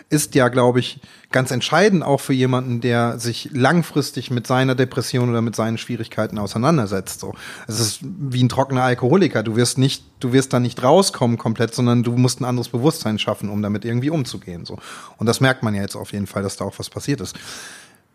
ist 0.09 0.35
ja, 0.35 0.47
glaube 0.47 0.79
ich, 0.79 0.99
ganz 1.31 1.51
entscheidend 1.51 2.03
auch 2.03 2.21
für 2.21 2.33
jemanden, 2.33 2.79
der 2.79 3.19
sich 3.19 3.49
langfristig 3.51 4.31
mit 4.31 4.47
seiner 4.47 4.73
Depression 4.73 5.29
oder 5.29 5.41
mit 5.41 5.55
seinen 5.55 5.77
Schwierigkeiten 5.77 6.37
auseinandersetzt. 6.37 7.19
So, 7.19 7.33
es 7.67 7.79
ist 7.79 7.99
wie 8.03 8.43
ein 8.43 8.49
trockener 8.49 8.83
Alkoholiker. 8.83 9.43
Du 9.43 9.57
wirst 9.57 9.77
nicht, 9.77 10.05
du 10.21 10.31
wirst 10.31 10.53
da 10.53 10.59
nicht 10.59 10.81
rauskommen 10.81 11.37
komplett, 11.37 11.75
sondern 11.75 12.03
du 12.03 12.13
musst 12.13 12.39
ein 12.39 12.45
anderes 12.45 12.69
Bewusstsein 12.69 13.19
schaffen, 13.19 13.49
um 13.49 13.61
damit 13.61 13.83
irgendwie 13.83 14.09
umzugehen. 14.09 14.63
So, 14.63 14.77
und 15.17 15.25
das 15.25 15.41
merkt 15.41 15.63
man 15.63 15.75
ja 15.75 15.81
jetzt 15.81 15.95
auf 15.95 16.13
jeden 16.13 16.27
Fall, 16.27 16.43
dass 16.43 16.55
da 16.55 16.65
auch 16.65 16.79
was 16.79 16.89
passiert 16.89 17.19
ist. 17.19 17.35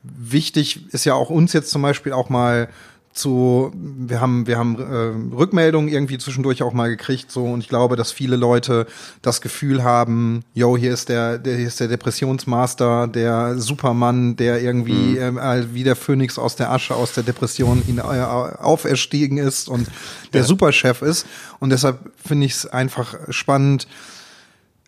Wichtig 0.02 0.92
ist 0.92 1.04
ja 1.04 1.14
auch 1.14 1.30
uns 1.30 1.52
jetzt 1.52 1.70
zum 1.70 1.82
Beispiel 1.82 2.12
auch 2.12 2.28
mal 2.28 2.68
zu, 3.12 3.72
wir 3.74 4.20
haben, 4.20 4.46
wir 4.46 4.58
haben 4.58 4.78
äh, 4.78 5.34
Rückmeldungen 5.34 5.92
irgendwie 5.92 6.18
zwischendurch 6.18 6.62
auch 6.62 6.72
mal 6.72 6.88
gekriegt, 6.88 7.30
so 7.30 7.44
und 7.44 7.60
ich 7.60 7.68
glaube, 7.68 7.96
dass 7.96 8.12
viele 8.12 8.36
Leute 8.36 8.86
das 9.20 9.40
Gefühl 9.40 9.84
haben, 9.84 10.44
yo, 10.54 10.76
hier 10.76 10.92
ist 10.92 11.08
der, 11.08 11.38
der 11.38 11.56
hier 11.56 11.66
ist 11.66 11.80
der 11.80 11.88
Depressionsmaster, 11.88 13.06
der 13.08 13.58
Supermann, 13.58 14.36
der 14.36 14.62
irgendwie 14.62 15.20
mhm. 15.20 15.38
äh, 15.38 15.74
wie 15.74 15.84
der 15.84 15.96
Phönix 15.96 16.38
aus 16.38 16.56
der 16.56 16.70
Asche, 16.70 16.94
aus 16.94 17.12
der 17.12 17.22
Depression 17.22 17.82
ihn 17.86 17.98
äh, 17.98 18.02
auferstiegen 18.02 19.38
ist 19.38 19.68
und 19.68 19.88
der 20.32 20.42
ja. 20.42 20.46
Superchef 20.46 21.02
ist. 21.02 21.26
Und 21.60 21.70
deshalb 21.70 21.98
finde 22.16 22.46
ich 22.46 22.52
es 22.52 22.66
einfach 22.66 23.14
spannend, 23.28 23.86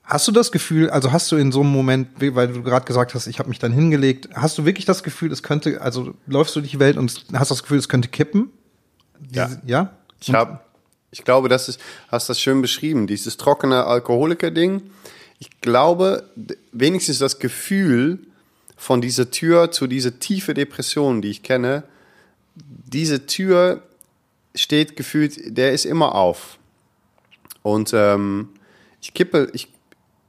Hast 0.04 0.28
du 0.28 0.32
das 0.32 0.52
Gefühl, 0.52 0.90
also 0.90 1.12
hast 1.12 1.32
du 1.32 1.36
in 1.36 1.50
so 1.50 1.62
einem 1.62 1.72
Moment, 1.72 2.08
weil 2.18 2.48
du 2.48 2.62
gerade 2.62 2.84
gesagt 2.84 3.14
hast, 3.14 3.26
ich 3.26 3.38
habe 3.38 3.48
mich 3.48 3.58
dann 3.58 3.72
hingelegt, 3.72 4.28
hast 4.34 4.58
du 4.58 4.66
wirklich 4.66 4.84
das 4.84 5.02
Gefühl, 5.02 5.32
es 5.32 5.42
könnte, 5.42 5.80
also 5.80 6.14
läufst 6.26 6.54
du 6.54 6.60
durch 6.60 6.72
die 6.72 6.78
Welt 6.78 6.98
und 6.98 7.24
hast 7.32 7.50
das 7.50 7.62
Gefühl, 7.62 7.78
es 7.78 7.88
könnte 7.88 8.08
kippen? 8.08 8.50
Diese, 9.18 9.62
ja. 9.64 9.82
ja? 9.82 9.96
Ich 10.20 10.34
habe, 10.34 10.60
ich 11.10 11.24
glaube, 11.24 11.48
das 11.48 11.70
ist, 11.70 11.80
hast 12.08 12.28
das 12.28 12.38
schön 12.38 12.60
beschrieben, 12.60 13.06
dieses 13.06 13.38
trockene 13.38 13.84
Alkoholiker-Ding. 13.84 14.82
Ich 15.38 15.60
glaube, 15.62 16.28
wenigstens 16.72 17.18
das 17.18 17.38
Gefühl 17.38 18.18
von 18.76 19.00
dieser 19.00 19.30
Tür 19.30 19.70
zu 19.70 19.86
dieser 19.86 20.18
tiefe 20.18 20.52
Depression, 20.52 21.22
die 21.22 21.28
ich 21.28 21.42
kenne, 21.42 21.84
diese 22.54 23.26
Tür 23.26 23.82
steht 24.54 24.96
gefühlt, 24.96 25.56
der 25.56 25.72
ist 25.72 25.86
immer 25.86 26.14
auf. 26.14 26.58
Und 27.62 27.92
ähm, 27.94 28.50
ich 29.00 29.14
kippe, 29.14 29.50
ich 29.52 29.68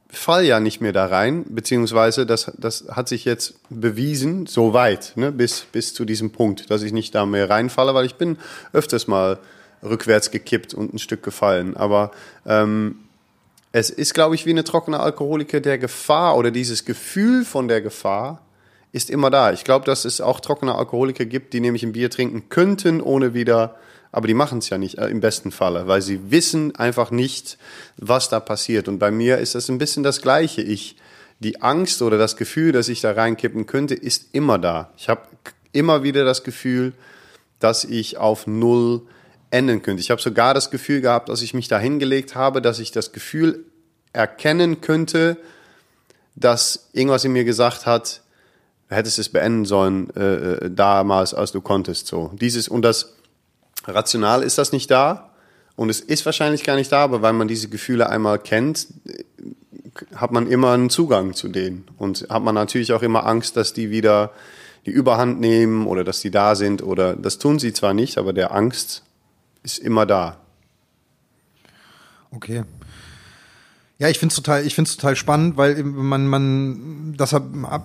fall 0.08 0.44
ja 0.44 0.60
nicht 0.60 0.80
mehr 0.80 0.92
da 0.92 1.06
rein, 1.06 1.44
beziehungsweise 1.48 2.26
das, 2.26 2.52
das 2.58 2.86
hat 2.90 3.08
sich 3.08 3.24
jetzt 3.24 3.54
bewiesen, 3.70 4.46
so 4.46 4.72
weit, 4.72 5.12
ne, 5.16 5.32
bis, 5.32 5.66
bis 5.72 5.94
zu 5.94 6.04
diesem 6.04 6.30
Punkt, 6.30 6.70
dass 6.70 6.82
ich 6.82 6.92
nicht 6.92 7.14
da 7.14 7.26
mehr 7.26 7.50
reinfalle, 7.50 7.94
weil 7.94 8.06
ich 8.06 8.14
bin 8.14 8.38
öfters 8.72 9.06
mal 9.06 9.38
rückwärts 9.82 10.30
gekippt 10.30 10.74
und 10.74 10.94
ein 10.94 10.98
Stück 10.98 11.22
gefallen. 11.22 11.76
Aber 11.76 12.12
ähm, 12.46 12.96
es 13.72 13.90
ist, 13.90 14.14
glaube 14.14 14.34
ich, 14.34 14.46
wie 14.46 14.50
eine 14.50 14.64
trockene 14.64 15.00
Alkoholiker 15.00 15.60
der 15.60 15.78
Gefahr 15.78 16.36
oder 16.36 16.50
dieses 16.50 16.84
Gefühl 16.84 17.44
von 17.44 17.68
der 17.68 17.82
Gefahr 17.82 18.40
ist 18.92 19.10
immer 19.10 19.30
da. 19.30 19.52
Ich 19.52 19.64
glaube, 19.64 19.84
dass 19.84 20.04
es 20.04 20.20
auch 20.20 20.40
trockene 20.40 20.74
Alkoholiker 20.74 21.26
gibt, 21.26 21.52
die 21.52 21.60
nämlich 21.60 21.82
ein 21.82 21.92
Bier 21.92 22.10
trinken 22.10 22.48
könnten, 22.48 23.02
ohne 23.02 23.34
wieder 23.34 23.76
aber 24.12 24.26
die 24.26 24.34
machen 24.34 24.58
es 24.58 24.70
ja 24.70 24.78
nicht 24.78 24.98
äh, 24.98 25.08
im 25.08 25.20
besten 25.20 25.50
Falle, 25.50 25.86
weil 25.86 26.02
sie 26.02 26.30
wissen 26.30 26.74
einfach 26.76 27.10
nicht, 27.10 27.58
was 27.96 28.28
da 28.28 28.40
passiert. 28.40 28.88
Und 28.88 28.98
bei 28.98 29.10
mir 29.10 29.38
ist 29.38 29.54
das 29.54 29.68
ein 29.68 29.78
bisschen 29.78 30.02
das 30.02 30.22
Gleiche. 30.22 30.62
Ich, 30.62 30.96
die 31.38 31.62
Angst 31.62 32.02
oder 32.02 32.18
das 32.18 32.36
Gefühl, 32.36 32.72
dass 32.72 32.88
ich 32.88 33.00
da 33.00 33.12
reinkippen 33.12 33.66
könnte, 33.66 33.94
ist 33.94 34.34
immer 34.34 34.58
da. 34.58 34.90
Ich 34.96 35.08
habe 35.08 35.22
immer 35.72 36.02
wieder 36.02 36.24
das 36.24 36.44
Gefühl, 36.44 36.92
dass 37.58 37.84
ich 37.84 38.16
auf 38.16 38.46
Null 38.46 39.02
enden 39.50 39.82
könnte. 39.82 40.00
Ich 40.00 40.10
habe 40.10 40.20
sogar 40.20 40.54
das 40.54 40.70
Gefühl 40.70 41.00
gehabt, 41.00 41.28
dass 41.28 41.42
ich 41.42 41.54
mich 41.54 41.68
da 41.68 41.78
hingelegt 41.78 42.34
habe, 42.34 42.60
dass 42.60 42.78
ich 42.78 42.90
das 42.90 43.12
Gefühl 43.12 43.64
erkennen 44.12 44.80
könnte, 44.80 45.36
dass 46.34 46.88
irgendwas 46.92 47.24
in 47.24 47.32
mir 47.32 47.44
gesagt 47.44 47.86
hat, 47.86 48.22
hättest 48.88 49.18
es 49.18 49.28
beenden 49.28 49.64
sollen 49.64 50.10
äh, 50.16 50.54
äh 50.64 50.70
damals, 50.70 51.34
als 51.34 51.52
du 51.52 51.60
konntest. 51.60 52.06
So 52.06 52.30
dieses 52.34 52.68
und 52.68 52.82
das 52.82 53.15
Rational 53.86 54.42
ist 54.42 54.58
das 54.58 54.72
nicht 54.72 54.90
da 54.90 55.30
und 55.76 55.90
es 55.90 56.00
ist 56.00 56.24
wahrscheinlich 56.26 56.64
gar 56.64 56.76
nicht 56.76 56.92
da, 56.92 57.04
aber 57.04 57.22
weil 57.22 57.32
man 57.32 57.48
diese 57.48 57.68
Gefühle 57.68 58.08
einmal 58.08 58.38
kennt, 58.38 58.88
hat 60.14 60.32
man 60.32 60.46
immer 60.46 60.72
einen 60.72 60.90
Zugang 60.90 61.34
zu 61.34 61.48
denen 61.48 61.86
und 61.96 62.26
hat 62.28 62.42
man 62.42 62.54
natürlich 62.54 62.92
auch 62.92 63.02
immer 63.02 63.26
Angst, 63.26 63.56
dass 63.56 63.72
die 63.72 63.90
wieder 63.90 64.32
die 64.84 64.90
Überhand 64.90 65.40
nehmen 65.40 65.86
oder 65.86 66.04
dass 66.04 66.20
die 66.20 66.30
da 66.30 66.54
sind 66.54 66.82
oder 66.82 67.16
das 67.16 67.38
tun 67.38 67.58
sie 67.58 67.72
zwar 67.72 67.94
nicht, 67.94 68.18
aber 68.18 68.32
der 68.32 68.52
Angst 68.52 69.02
ist 69.62 69.78
immer 69.78 70.06
da. 70.06 70.38
Okay. 72.30 72.64
Ja, 73.98 74.10
ich 74.10 74.18
finde 74.18 74.30
es 74.32 74.36
total, 74.36 74.66
ich 74.66 74.74
finde 74.74 74.90
total 74.90 75.16
spannend, 75.16 75.56
weil 75.56 75.82
man, 75.82 76.26
man, 76.26 77.14
das 77.16 77.32
hab, 77.32 77.44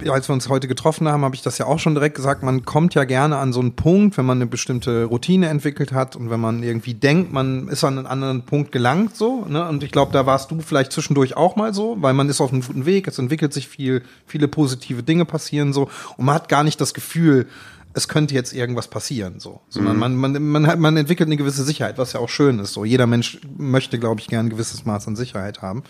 als 0.10 0.28
wir 0.28 0.34
uns 0.34 0.50
heute 0.50 0.68
getroffen 0.68 1.08
haben, 1.08 1.24
habe 1.24 1.36
ich 1.36 1.42
das 1.42 1.58
ja 1.58 1.68
auch 1.68 1.80
schon 1.80 1.94
direkt 1.94 2.18
gesagt. 2.18 2.44
Man 2.44 2.66
kommt 2.66 2.96
ja 2.96 3.06
gerne 3.06 3.38
an 3.38 3.54
so 3.54 3.62
einen 3.62 3.78
Punkt, 3.78 4.18
wenn 4.18 4.26
man 4.26 4.40
eine 4.40 4.46
bestimmte 4.46 5.06
Routine 5.06 5.48
entwickelt 5.48 5.94
hat 5.94 6.18
und 6.18 6.30
wenn 6.30 6.42
man 6.42 6.64
irgendwie 6.64 6.96
denkt, 6.96 7.32
man 7.32 7.70
ist 7.70 7.86
an 7.86 7.98
einen 7.98 8.08
anderen 8.08 8.42
Punkt 8.42 8.74
gelangt, 8.74 9.16
so. 9.16 9.46
Ne? 9.46 9.66
Und 9.70 9.84
ich 9.84 9.92
glaube, 9.94 10.12
da 10.12 10.26
warst 10.26 10.52
du 10.52 10.60
vielleicht 10.60 10.92
zwischendurch 10.92 11.38
auch 11.38 11.56
mal 11.56 11.74
so, 11.74 11.96
weil 12.02 12.14
man 12.14 12.28
ist 12.28 12.42
auf 12.42 12.52
einem 12.52 12.62
guten 12.62 12.86
Weg, 12.86 13.08
es 13.08 13.18
entwickelt 13.18 13.54
sich 13.54 13.70
viel, 13.70 14.04
viele 14.26 14.50
positive 14.50 15.04
Dinge 15.04 15.24
passieren 15.24 15.72
so 15.72 15.90
und 16.18 16.26
man 16.26 16.36
hat 16.36 16.50
gar 16.50 16.66
nicht 16.66 16.82
das 16.82 16.94
Gefühl, 16.94 17.48
es 17.94 18.08
könnte 18.08 18.34
jetzt 18.34 18.54
irgendwas 18.54 18.88
passieren, 18.88 19.40
so. 19.40 19.62
Sondern 19.70 19.96
mhm. 19.96 20.00
man, 20.00 20.16
man, 20.16 20.44
man, 20.44 20.68
hat, 20.68 20.80
man 20.80 20.98
entwickelt 20.98 21.28
eine 21.28 21.38
gewisse 21.38 21.64
Sicherheit, 21.64 21.98
was 21.98 22.14
ja 22.14 22.20
auch 22.20 22.30
schön 22.30 22.60
ist. 22.60 22.74
So, 22.74 22.86
jeder 22.86 23.08
Mensch 23.08 23.40
möchte, 23.58 24.00
glaube 24.00 24.22
ich, 24.22 24.28
gern 24.28 24.48
ein 24.48 24.50
gewisses 24.50 24.86
Maß 24.86 25.08
an 25.08 25.16
Sicherheit 25.16 25.62
haben. 25.62 25.84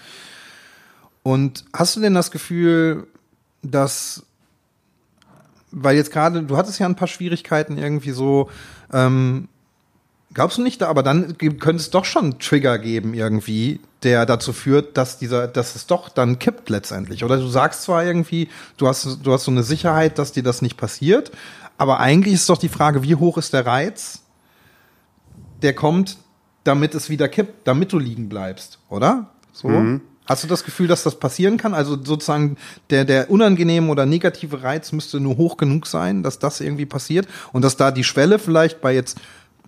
Und 1.24 1.66
hast 1.74 1.96
du 1.96 2.00
denn 2.00 2.14
das 2.14 2.32
Gefühl, 2.32 3.08
dass, 3.62 4.24
weil 5.72 5.96
jetzt 5.96 6.12
gerade, 6.12 6.44
du 6.44 6.58
hattest 6.58 6.80
ja 6.80 6.88
ein 6.88 6.96
paar 6.96 7.08
Schwierigkeiten 7.08 7.78
irgendwie 7.78 8.12
so, 8.12 8.50
ähm, 8.92 9.48
glaubst 10.34 10.58
du 10.58 10.64
nicht, 10.64 10.82
aber 10.82 11.04
dann 11.04 11.38
könnte 11.38 11.76
es 11.76 11.90
doch 11.92 12.06
schon 12.06 12.24
einen 12.24 12.40
Trigger 12.40 12.80
geben 12.80 13.14
irgendwie, 13.14 13.80
der 14.04 14.26
dazu 14.26 14.54
führt, 14.54 14.98
dass 14.98 15.20
dieser, 15.20 15.48
dass 15.48 15.76
es 15.76 15.86
doch 15.86 16.10
dann 16.10 16.40
kippt 16.40 16.70
letztendlich. 16.70 17.24
Oder 17.24 17.38
du 17.38 17.48
sagst 17.48 17.84
zwar 17.84 18.04
irgendwie, 18.04 18.50
du 18.78 18.88
hast, 18.88 19.20
du 19.24 19.32
hast 19.32 19.44
so 19.44 19.52
eine 19.52 19.64
Sicherheit, 19.64 20.18
dass 20.18 20.32
dir 20.32 20.44
das 20.44 20.62
nicht 20.64 20.78
passiert, 20.78 21.32
aber 21.82 22.00
eigentlich 22.00 22.36
ist 22.36 22.48
doch 22.48 22.60
die 22.60 22.70
Frage, 22.70 23.02
wie 23.02 23.16
hoch 23.16 23.40
ist 23.40 23.54
der 23.54 23.66
Reiz, 23.66 24.22
der 25.64 25.74
kommt, 25.74 26.18
damit 26.64 26.94
es 26.94 27.10
wieder 27.10 27.28
kippt, 27.28 27.68
damit 27.68 27.92
du 27.92 27.98
liegen 27.98 28.30
bleibst, 28.30 28.78
oder? 28.88 29.32
So? 29.52 29.68
Mhm. 29.68 30.02
Hast 30.28 30.44
du 30.44 30.48
das 30.48 30.64
Gefühl, 30.64 30.88
dass 30.88 31.02
das 31.02 31.18
passieren 31.18 31.58
kann? 31.58 31.74
Also 31.74 31.96
sozusagen 31.96 32.58
der, 32.92 33.04
der 33.04 33.32
unangenehme 33.32 33.90
oder 33.90 34.06
negative 34.06 34.62
Reiz 34.62 34.92
müsste 34.92 35.20
nur 35.20 35.38
hoch 35.38 35.58
genug 35.58 35.88
sein, 35.88 36.22
dass 36.22 36.38
das 36.38 36.62
irgendwie 36.62 36.86
passiert 36.86 37.28
und 37.52 37.64
dass 37.64 37.78
da 37.78 37.90
die 37.90 38.04
Schwelle 38.04 38.38
vielleicht 38.38 38.80
bei 38.80 38.94
jetzt 38.94 39.20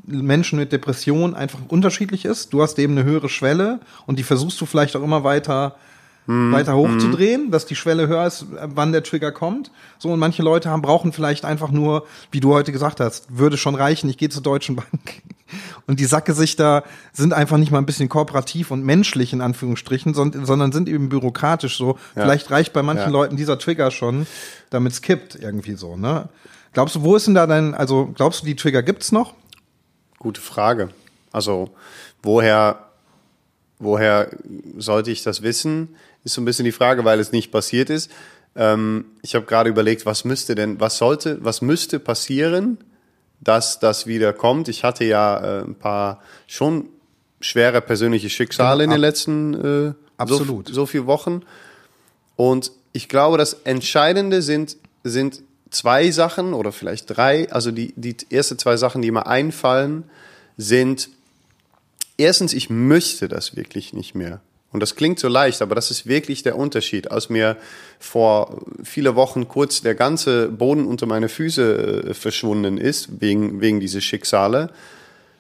Menschen 0.06 0.60
mit 0.60 0.72
Depression 0.72 1.34
einfach 1.34 1.62
unterschiedlich 1.68 2.26
ist. 2.26 2.54
Du 2.54 2.62
hast 2.62 2.78
eben 2.78 2.96
eine 2.96 3.06
höhere 3.10 3.28
Schwelle 3.28 3.80
und 4.06 4.20
die 4.20 4.24
versuchst 4.24 4.62
du 4.62 4.68
vielleicht 4.68 4.96
auch 4.96 5.02
immer 5.02 5.24
weiter 5.24 5.78
mhm. 6.26 6.52
weiter 6.52 6.76
hochzudrehen, 6.76 7.48
mhm. 7.48 7.52
dass 7.52 7.66
die 7.66 7.76
Schwelle 7.76 8.08
höher 8.08 8.26
ist, 8.26 8.46
wann 8.52 8.92
der 8.92 9.04
Trigger 9.04 9.32
kommt. 9.32 9.72
So, 9.98 10.10
und 10.10 10.20
manche 10.20 10.44
Leute 10.44 10.70
haben, 10.70 10.82
brauchen 10.82 11.14
vielleicht 11.14 11.46
einfach 11.46 11.72
nur, 11.72 12.06
wie 12.32 12.40
du 12.40 12.54
heute 12.54 12.72
gesagt 12.72 13.00
hast, 13.00 13.38
würde 13.38 13.58
schon 13.58 13.76
reichen, 13.76 14.10
ich 14.10 14.18
gehe 14.18 14.30
zur 14.30 14.44
Deutschen 14.44 14.76
Bank. 14.76 14.88
Und 15.86 16.00
die 16.00 16.06
Sackgesichter 16.06 16.84
sind 17.12 17.32
einfach 17.32 17.58
nicht 17.58 17.72
mal 17.72 17.78
ein 17.78 17.86
bisschen 17.86 18.10
kooperativ 18.10 18.72
und 18.72 18.84
menschlich 18.84 19.34
in 19.34 19.42
Anführungsstrichen, 19.42 20.16
sondern 20.16 20.72
sind 20.72 20.90
eben 20.90 21.10
bürokratisch 21.10 21.78
so. 21.78 22.00
Ja. 22.16 22.24
Vielleicht 22.24 22.50
reicht 22.50 22.74
bei 22.74 22.82
manchen 22.82 23.06
ja. 23.06 23.12
Leuten 23.12 23.38
dieser 23.38 23.60
Trigger 23.60 23.92
schon, 23.92 24.26
damit 24.72 24.94
es 24.94 25.02
kippt 25.04 25.36
irgendwie 25.36 25.76
so, 25.76 25.96
ne? 25.96 26.30
Glaubst 26.74 26.96
du, 26.96 27.04
wo 27.04 27.16
ist 27.16 27.28
denn 27.28 27.36
da 27.36 27.46
dein, 27.46 27.76
also 27.76 28.12
glaubst 28.16 28.42
du, 28.42 28.46
die 28.48 28.56
Trigger 28.56 28.82
gibt's 28.82 29.12
noch? 29.12 29.36
Gute 30.18 30.42
Frage. 30.42 30.90
Also, 31.32 31.70
woher, 32.24 32.88
woher 33.78 34.30
sollte 34.78 35.12
ich 35.12 35.22
das 35.22 35.44
wissen? 35.44 35.96
Ist 36.24 36.34
so 36.34 36.42
ein 36.42 36.46
bisschen 36.46 36.66
die 36.66 36.72
Frage, 36.72 37.06
weil 37.06 37.20
es 37.20 37.32
nicht 37.32 37.52
passiert 37.52 37.90
ist. 37.90 38.12
Ähm, 38.56 39.06
ich 39.22 39.36
habe 39.36 39.46
gerade 39.46 39.70
überlegt, 39.70 40.06
was 40.06 40.26
müsste 40.26 40.56
denn, 40.56 40.80
was 40.80 40.98
sollte, 40.98 41.38
was 41.42 41.62
müsste 41.62 42.00
passieren, 42.00 42.78
dass 43.42 43.80
das 43.80 44.08
wieder 44.08 44.32
kommt. 44.34 44.68
Ich 44.68 44.84
hatte 44.84 45.04
ja 45.06 45.60
äh, 45.60 45.64
ein 45.64 45.76
paar 45.76 46.22
schon 46.48 46.90
schwere 47.42 47.82
persönliche 47.82 48.30
Schicksale 48.30 48.84
genau, 48.84 48.96
in 48.96 49.02
den 49.02 49.02
letzten 49.02 49.54
äh, 49.90 49.94
Absolut. 50.18 50.68
So, 50.68 50.74
so 50.74 50.86
viele 50.86 51.08
Wochen. 51.08 51.42
Und 52.36 52.72
ich 52.94 53.10
glaube, 53.10 53.38
das 53.38 53.54
Entscheidende 53.64 54.42
sind, 54.42 54.78
sind 55.04 55.42
zwei 55.70 56.12
Sachen 56.12 56.54
oder 56.54 56.72
vielleicht 56.72 57.16
drei. 57.16 57.52
Also 57.52 57.72
die, 57.72 57.94
die 57.96 58.16
ersten 58.30 58.58
zwei 58.58 58.78
Sachen, 58.78 59.02
die 59.02 59.12
mir 59.12 59.28
einfallen, 59.28 60.04
sind 60.58 61.10
erstens, 62.18 62.54
ich 62.54 62.70
möchte 62.70 63.28
das 63.28 63.56
wirklich 63.56 63.94
nicht 63.94 64.16
mehr. 64.16 64.42
Und 64.74 64.80
das 64.80 64.96
klingt 64.96 65.20
so 65.20 65.28
leicht, 65.28 65.62
aber 65.62 65.76
das 65.76 65.92
ist 65.92 66.08
wirklich 66.08 66.44
der 66.44 66.58
Unterschied. 66.58 67.12
Als 67.12 67.30
mir 67.30 67.58
vor 68.00 68.62
viele 68.84 69.16
Wochen 69.16 69.48
kurz 69.48 69.82
der 69.82 69.96
ganze 69.96 70.50
Boden 70.50 70.86
unter 70.86 71.06
meine 71.06 71.30
Füße 71.30 72.04
äh, 72.08 72.14
verschwunden 72.14 72.78
ist, 72.78 73.22
wegen, 73.22 73.62
wegen 73.62 73.80
dieser 73.80 74.02
Schicksale, 74.02 74.72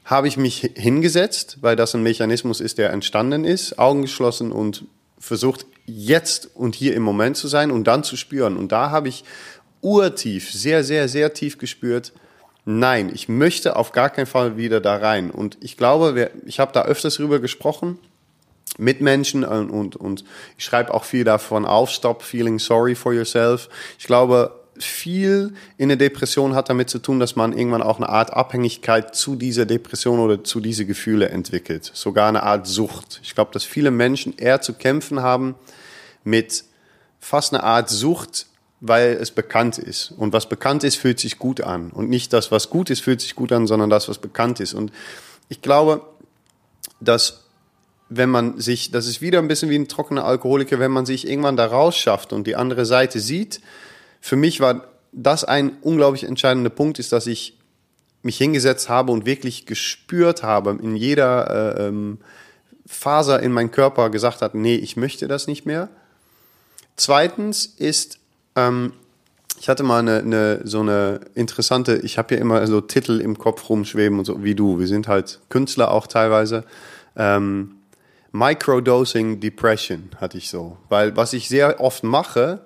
habe 0.05 0.27
ich 0.27 0.37
mich 0.37 0.71
hingesetzt, 0.75 1.57
weil 1.61 1.75
das 1.75 1.95
ein 1.95 2.03
Mechanismus 2.03 2.61
ist, 2.61 2.77
der 2.77 2.91
entstanden 2.91 3.43
ist, 3.43 3.79
Augen 3.79 4.03
geschlossen 4.03 4.51
und 4.51 4.85
versucht, 5.17 5.65
jetzt 5.85 6.49
und 6.53 6.75
hier 6.75 6.93
im 6.93 7.03
Moment 7.03 7.35
zu 7.35 7.47
sein 7.47 7.71
und 7.71 7.85
dann 7.85 8.03
zu 8.03 8.17
spüren. 8.17 8.57
Und 8.57 8.71
da 8.71 8.91
habe 8.91 9.09
ich 9.09 9.23
urtief, 9.81 10.51
sehr, 10.51 10.83
sehr, 10.83 11.07
sehr 11.07 11.33
tief 11.33 11.57
gespürt, 11.57 12.13
nein, 12.65 13.11
ich 13.13 13.27
möchte 13.29 13.75
auf 13.75 13.91
gar 13.91 14.09
keinen 14.09 14.25
Fall 14.25 14.57
wieder 14.57 14.79
da 14.79 14.97
rein. 14.97 15.31
Und 15.31 15.57
ich 15.61 15.77
glaube, 15.77 16.31
ich 16.45 16.59
habe 16.59 16.71
da 16.73 16.83
öfters 16.83 17.15
drüber 17.15 17.39
gesprochen, 17.39 17.97
Mitmenschen 18.77 19.43
und, 19.43 19.70
und, 19.70 19.96
und 19.96 20.24
ich 20.58 20.65
schreibe 20.65 20.93
auch 20.93 21.03
viel 21.03 21.24
davon 21.24 21.65
auf, 21.65 21.89
stop 21.89 22.24
feeling 22.24 22.60
sorry 22.60 22.96
for 22.96 23.13
yourself. 23.13 23.70
Ich 24.00 24.08
glaube, 24.08 24.60
viel 24.79 25.53
in 25.77 25.89
der 25.89 25.98
Depression 25.98 26.55
hat 26.55 26.70
damit 26.70 26.89
zu 26.89 27.00
tun, 27.00 27.20
dass 27.20 27.36
man 27.36 27.53
irgendwann 27.53 27.84
auch 27.84 27.98
eine 27.98 28.10
Art 28.10 28.34
Abhängigkeit 28.34 29.15
zu 29.15 29.36
dieser 29.36 29.65
Depression 29.65 30.20
oder 30.20 30.43
zu 30.43 30.60
diese 30.60 30.86
Gefühle 30.86 31.29
entwickelt. 31.29 31.91
Sogar 31.93 32.27
eine 32.27 32.43
Art 32.43 32.65
Sucht. 32.65 33.20
Ich 33.24 33.36
glaube, 33.36 33.51
dass 33.51 33.63
viele 33.63 33.91
Menschen 33.91 34.36
eher 34.38 34.62
zu 34.62 34.74
kämpfen 34.74 35.22
haben 35.22 35.55
mit 36.24 36.63
fast 37.20 37.53
eine 37.53 37.63
Art 37.63 37.89
Sucht, 37.89 38.48
weil 38.82 39.13
es 39.13 39.32
bekannt 39.32 39.77
ist. 39.77 40.12
Und 40.17 40.34
was 40.34 40.50
bekannt 40.50 40.84
ist, 40.84 40.98
fühlt 40.98 41.20
sich 41.20 41.38
gut 41.38 41.62
an. 41.62 41.91
Und 41.91 42.10
nicht 42.10 42.34
das, 42.34 42.51
was 42.51 42.70
gut 42.70 42.89
ist, 42.89 43.01
fühlt 43.01 43.22
sich 43.22 43.36
gut 43.36 43.51
an, 43.51 43.67
sondern 43.67 43.89
das, 43.89 44.10
was 44.10 44.17
bekannt 44.17 44.60
ist. 44.60 44.74
Und 44.74 44.91
ich 45.48 45.62
glaube, 45.62 46.01
dass 47.00 47.42
wenn 48.17 48.29
man 48.29 48.60
sich, 48.60 48.91
das 48.91 49.08
ist 49.08 49.22
wieder 49.22 49.39
ein 49.39 49.48
bisschen 49.48 49.70
wie 49.70 49.77
ein 49.77 49.88
trockener 49.88 50.25
Alkoholiker, 50.25 50.79
wenn 50.79 50.91
man 50.91 51.05
sich 51.05 51.27
irgendwann 51.27 51.58
da 51.58 51.65
rausschafft 51.65 52.34
und 52.34 52.46
die 52.46 52.55
andere 52.55 52.86
Seite 52.86 53.20
sieht. 53.20 53.62
Für 54.22 54.36
mich 54.36 54.60
war 54.60 54.86
das 55.12 55.43
ein 55.43 55.77
unglaublich 55.82 56.24
entscheidender 56.24 56.70
Punkt, 56.70 57.00
ist, 57.00 57.12
dass 57.12 57.27
ich 57.27 57.58
mich 58.22 58.38
hingesetzt 58.38 58.88
habe 58.88 59.12
und 59.12 59.25
wirklich 59.25 59.65
gespürt 59.65 60.43
habe, 60.43 60.77
in 60.82 60.96
jeder 60.96 61.77
äh, 61.77 61.88
ähm, 61.88 62.20
Faser 62.86 63.41
in 63.41 63.51
meinem 63.51 63.72
Körper 63.72 64.10
gesagt 64.10 64.41
hat, 64.41 64.55
nee, 64.55 64.75
ich 64.75 64.96
möchte 64.96 65.27
das 65.27 65.48
nicht 65.48 65.65
mehr. 65.65 65.89
Zweitens 66.96 67.65
ist, 67.65 68.20
ähm, 68.55 68.93
ich 69.60 69.70
hatte 69.70 69.84
mal 69.84 70.00
eine, 70.00 70.20
eine 70.20 70.62
so 70.63 70.82
eine 70.82 71.22
interessante, 71.36 71.98
ich 71.98 72.17
habe 72.17 72.36
ja 72.36 72.41
immer 72.41 72.65
so 72.67 72.82
Titel 72.82 73.20
im 73.20 73.38
Kopf 73.38 73.70
rumschweben 73.70 74.20
und 74.20 74.25
so 74.25 74.43
wie 74.43 74.55
du. 74.55 74.79
Wir 74.79 74.88
sind 74.88 75.08
halt 75.08 75.39
Künstler 75.50 75.91
auch 75.91 76.08
teilweise. 76.08 76.63
Ähm, 77.15 77.75
Microdosing 78.33 79.39
Depression 79.39 80.09
hatte 80.19 80.39
ich 80.39 80.49
so, 80.49 80.77
weil 80.89 81.15
was 81.15 81.33
ich 81.33 81.47
sehr 81.47 81.79
oft 81.79 82.03
mache, 82.03 82.61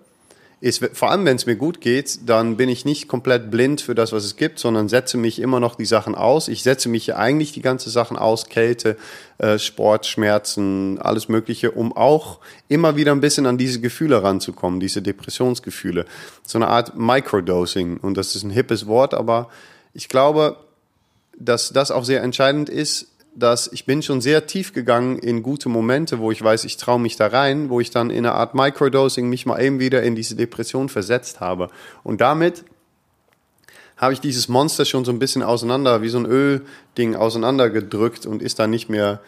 ist, 0.59 0.83
vor 0.93 1.11
allem 1.11 1.25
wenn 1.25 1.35
es 1.35 1.45
mir 1.45 1.57
gut 1.57 1.81
geht, 1.81 2.27
dann 2.27 2.57
bin 2.57 2.69
ich 2.69 2.85
nicht 2.85 3.07
komplett 3.07 3.51
blind 3.51 3.81
für 3.81 3.93
das, 3.93 4.11
was 4.11 4.23
es 4.23 4.37
gibt, 4.37 4.59
sondern 4.59 4.89
setze 4.89 5.17
mich 5.17 5.39
immer 5.39 5.59
noch 5.59 5.75
die 5.75 5.85
Sachen 5.85 6.15
aus. 6.15 6.47
Ich 6.47 6.63
setze 6.63 6.89
mich 6.89 7.13
eigentlich 7.15 7.51
die 7.51 7.61
ganze 7.61 7.89
Sachen 7.91 8.17
aus, 8.17 8.47
Kälte, 8.47 8.97
äh, 9.37 9.59
Sport, 9.59 10.07
Schmerzen, 10.07 10.99
alles 10.99 11.27
Mögliche, 11.27 11.71
um 11.71 11.95
auch 11.95 12.39
immer 12.69 12.95
wieder 12.95 13.11
ein 13.11 13.21
bisschen 13.21 13.45
an 13.45 13.59
diese 13.59 13.81
Gefühle 13.81 14.23
ranzukommen, 14.23 14.79
diese 14.79 15.01
Depressionsgefühle. 15.01 16.05
So 16.43 16.57
eine 16.57 16.69
Art 16.69 16.97
Microdosing. 16.97 17.97
Und 17.97 18.15
das 18.17 18.35
ist 18.35 18.43
ein 18.43 18.49
hippes 18.51 18.87
Wort, 18.87 19.13
aber 19.13 19.49
ich 19.93 20.07
glaube, 20.07 20.57
dass 21.37 21.69
das 21.69 21.91
auch 21.91 22.05
sehr 22.05 22.23
entscheidend 22.23 22.69
ist, 22.69 23.07
dass 23.35 23.71
ich 23.71 23.85
bin 23.85 24.01
schon 24.01 24.21
sehr 24.21 24.47
tief 24.47 24.73
gegangen 24.73 25.19
in 25.19 25.43
gute 25.43 25.69
Momente, 25.69 26.19
wo 26.19 26.31
ich 26.31 26.41
weiß, 26.41 26.65
ich 26.65 26.77
traue 26.77 26.99
mich 26.99 27.15
da 27.15 27.27
rein, 27.27 27.69
wo 27.69 27.79
ich 27.79 27.91
dann 27.91 28.09
in 28.09 28.25
einer 28.25 28.35
Art 28.35 28.55
Microdosing 28.55 29.29
mich 29.29 29.45
mal 29.45 29.61
eben 29.61 29.79
wieder 29.79 30.03
in 30.03 30.15
diese 30.15 30.35
Depression 30.35 30.89
versetzt 30.89 31.39
habe. 31.39 31.69
Und 32.03 32.21
damit 32.21 32.65
habe 33.97 34.13
ich 34.13 34.21
dieses 34.21 34.47
Monster 34.47 34.85
schon 34.85 35.05
so 35.05 35.11
ein 35.11 35.19
bisschen 35.19 35.43
auseinander, 35.43 36.01
wie 36.01 36.09
so 36.09 36.19
ein 36.19 36.25
Ölding 36.25 37.15
auseinandergedrückt 37.15 38.25
und 38.25 38.41
ist 38.41 38.59
dann 38.59 38.69
nicht 38.69 38.89
mehr, 38.89 39.21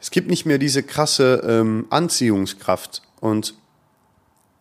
es 0.00 0.10
gibt 0.10 0.28
nicht 0.28 0.46
mehr 0.46 0.58
diese 0.58 0.82
krasse 0.82 1.42
ähm, 1.46 1.86
Anziehungskraft. 1.90 3.02
Und 3.20 3.54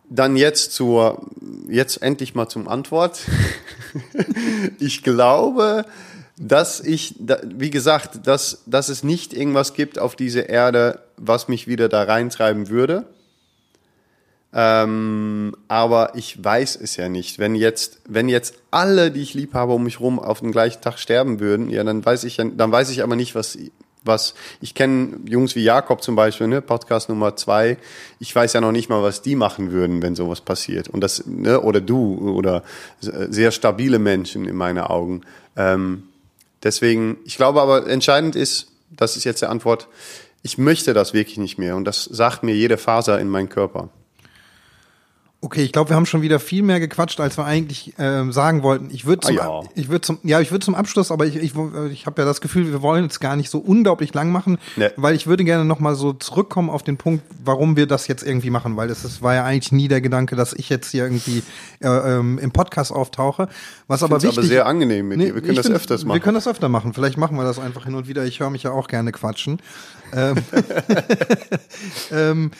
dann 0.10 0.36
jetzt 0.36 0.74
zur, 0.74 1.28
jetzt 1.68 2.02
endlich 2.02 2.36
mal 2.36 2.48
zum 2.48 2.68
Antwort. 2.68 3.22
ich 4.80 5.04
glaube, 5.04 5.86
dass 6.38 6.82
ich, 6.82 7.16
wie 7.44 7.70
gesagt, 7.70 8.28
dass, 8.28 8.64
dass 8.66 8.90
es 8.90 9.04
nicht 9.04 9.34
irgendwas 9.34 9.74
gibt 9.74 10.00
auf 10.00 10.16
dieser 10.16 10.50
Erde, 10.50 11.00
was 11.18 11.48
mich 11.48 11.68
wieder 11.68 11.88
da 11.88 12.04
reintreiben 12.04 12.70
würde. 12.70 13.06
Ähm, 14.58 15.56
aber 15.68 16.14
ich 16.16 16.42
weiß 16.42 16.78
es 16.82 16.96
ja 16.96 17.10
nicht. 17.10 17.40
Wenn 17.40 17.56
jetzt, 17.56 18.00
wenn 18.08 18.30
jetzt 18.30 18.56
alle, 18.72 19.12
die 19.12 19.22
ich 19.22 19.34
lieb 19.34 19.54
habe, 19.54 19.74
um 19.74 19.84
mich 19.84 20.00
rum 20.00 20.18
auf 20.18 20.40
den 20.40 20.52
gleichen 20.52 20.82
Tag 20.82 20.98
sterben 20.98 21.40
würden, 21.42 21.70
ja, 21.70 21.84
dann 21.84 22.06
weiß 22.06 22.24
ich, 22.24 22.38
dann 22.38 22.72
weiß 22.72 22.90
ich 22.90 23.04
aber 23.04 23.18
nicht, 23.18 23.36
was, 23.36 23.58
was, 24.06 24.34
ich 24.62 24.74
kenne 24.74 25.20
Jungs 25.26 25.56
wie 25.56 25.64
Jakob 25.64 26.02
zum 26.02 26.16
Beispiel, 26.16 26.48
ne, 26.48 26.62
Podcast 26.62 27.10
Nummer 27.10 27.36
zwei. 27.36 27.78
Ich 28.20 28.34
weiß 28.34 28.54
ja 28.54 28.62
noch 28.62 28.72
nicht 28.72 28.90
mal, 28.90 29.04
was 29.04 29.22
die 29.22 29.36
machen 29.36 29.72
würden, 29.72 30.02
wenn 30.02 30.16
sowas 30.16 30.40
passiert. 30.40 30.88
Und 30.88 31.02
das, 31.02 31.26
ne, 31.26 31.60
oder 31.60 31.82
du, 31.82 32.32
oder 32.34 32.64
sehr 33.02 33.52
stabile 33.52 34.00
Menschen 34.00 34.46
in 34.46 34.56
meinen 34.56 34.80
Augen. 34.80 35.22
Ähm, 35.58 36.04
Deswegen, 36.66 37.20
ich 37.26 37.38
glaube 37.38 37.62
aber, 37.62 37.88
entscheidend 37.88 38.36
ist, 38.36 38.68
das 38.90 39.16
ist 39.16 39.24
jetzt 39.24 39.42
die 39.42 39.46
Antwort, 39.46 39.88
ich 40.42 40.58
möchte 40.58 40.94
das 40.94 41.14
wirklich 41.14 41.38
nicht 41.38 41.60
mehr. 41.60 41.76
Und 41.76 41.86
das 41.86 42.04
sagt 42.04 42.44
mir 42.44 42.56
jede 42.56 42.78
Faser 42.78 43.20
in 43.20 43.30
meinem 43.30 43.50
Körper. 43.50 43.90
Okay, 45.46 45.62
ich 45.62 45.72
glaube, 45.72 45.92
wir 45.92 45.96
haben 45.96 46.08
schon 46.08 46.24
wieder 46.24 46.40
viel 46.40 46.64
mehr 46.64 46.80
gequatscht, 46.80 47.20
als 47.20 47.38
wir 47.38 47.46
eigentlich 47.46 47.94
ähm, 48.00 48.32
sagen 48.32 48.64
wollten. 48.64 48.90
Ich 48.92 49.06
würde 49.06 49.28
zum, 49.28 49.38
ah, 49.38 49.62
ja. 49.62 49.62
ich 49.76 49.90
würde 49.90 50.02
zum, 50.02 50.18
ja, 50.24 50.42
ich 50.42 50.50
würde 50.50 50.66
zum 50.66 50.74
Abschluss, 50.74 51.12
aber 51.12 51.28
ich, 51.28 51.36
ich, 51.36 51.54
ich 51.92 52.06
habe 52.08 52.22
ja 52.24 52.26
das 52.26 52.42
Gefühl, 52.42 52.72
wir 52.72 52.82
wollen 52.82 53.06
es 53.06 53.20
gar 53.20 53.36
nicht 53.36 53.52
so 53.52 53.60
unglaublich 53.60 54.12
lang 54.16 54.32
machen, 54.32 54.58
nee. 54.76 54.90
weil 54.96 55.14
ich 55.14 55.28
würde 55.28 55.44
gerne 55.44 55.64
noch 55.64 55.80
mal 55.80 55.94
so 55.94 56.14
zurückkommen 56.14 56.72
auf 56.72 56.82
den 56.82 56.98
Punkt, 56.98 57.24
warum 57.44 57.76
wir 57.76 57.86
das 57.86 58.08
jetzt 58.08 58.24
irgendwie 58.24 58.50
machen, 58.50 58.76
weil 58.76 58.90
es 58.90 59.22
war 59.22 59.36
ja 59.36 59.44
eigentlich 59.44 59.72
nie 59.72 59.88
der 59.88 60.02
Gedanke, 60.02 60.36
dass 60.36 60.52
ich 60.52 60.68
jetzt 60.70 60.90
hier 60.90 61.04
irgendwie 61.04 61.44
äh, 61.80 61.90
ähm, 61.90 62.40
im 62.40 62.50
Podcast 62.50 62.92
auftauche. 62.92 63.48
Was 63.86 64.02
aber 64.02 64.24
wichtig. 64.24 64.40
aber 64.40 64.48
sehr 64.48 64.66
angenehm 64.66 65.10
mit 65.10 65.20
nee, 65.20 65.26
dir. 65.26 65.36
Wir 65.36 65.42
können 65.44 65.58
das 65.58 65.68
find, 65.68 65.76
öfters 65.76 66.06
machen. 66.06 66.16
Wir 66.16 66.22
können 66.24 66.36
das 66.36 66.48
öfter 66.48 66.70
machen. 66.70 66.96
Vielleicht 66.96 67.20
machen 67.20 67.38
wir 67.38 67.44
das 67.44 67.60
einfach 67.60 67.86
hin 67.86 67.94
und 67.94 68.08
wieder. 68.08 68.26
Ich 68.26 68.40
höre 68.40 68.50
mich 68.50 68.64
ja 68.64 68.72
auch 68.72 68.88
gerne 68.88 69.12
quatschen. 69.12 69.62
ähm, 70.12 70.38
ähm 72.12 72.52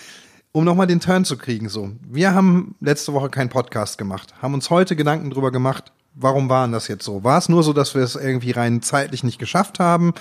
um 0.56 0.64
nochmal 0.64 0.88
den 0.88 1.02
Turn 1.02 1.26
zu 1.26 1.38
kriegen, 1.38 1.68
so. 1.68 1.92
Wir 2.10 2.34
haben 2.34 2.76
letzte 2.80 3.12
Woche 3.12 3.28
keinen 3.28 3.50
Podcast 3.50 3.98
gemacht, 3.98 4.34
haben 4.42 4.54
uns 4.54 4.70
heute 4.70 4.96
Gedanken 4.96 5.30
drüber 5.30 5.52
gemacht, 5.52 5.92
warum 6.14 6.48
waren 6.48 6.72
das 6.72 6.88
jetzt 6.88 7.04
so? 7.04 7.26
War 7.26 7.38
es 7.38 7.50
nur 7.50 7.62
so, 7.62 7.74
dass 7.74 7.94
wir 7.94 8.02
es 8.02 8.16
irgendwie 8.16 8.52
rein 8.52 8.82
zeitlich 8.82 9.26
nicht 9.26 9.38
geschafft 9.38 9.80
haben 9.80 10.14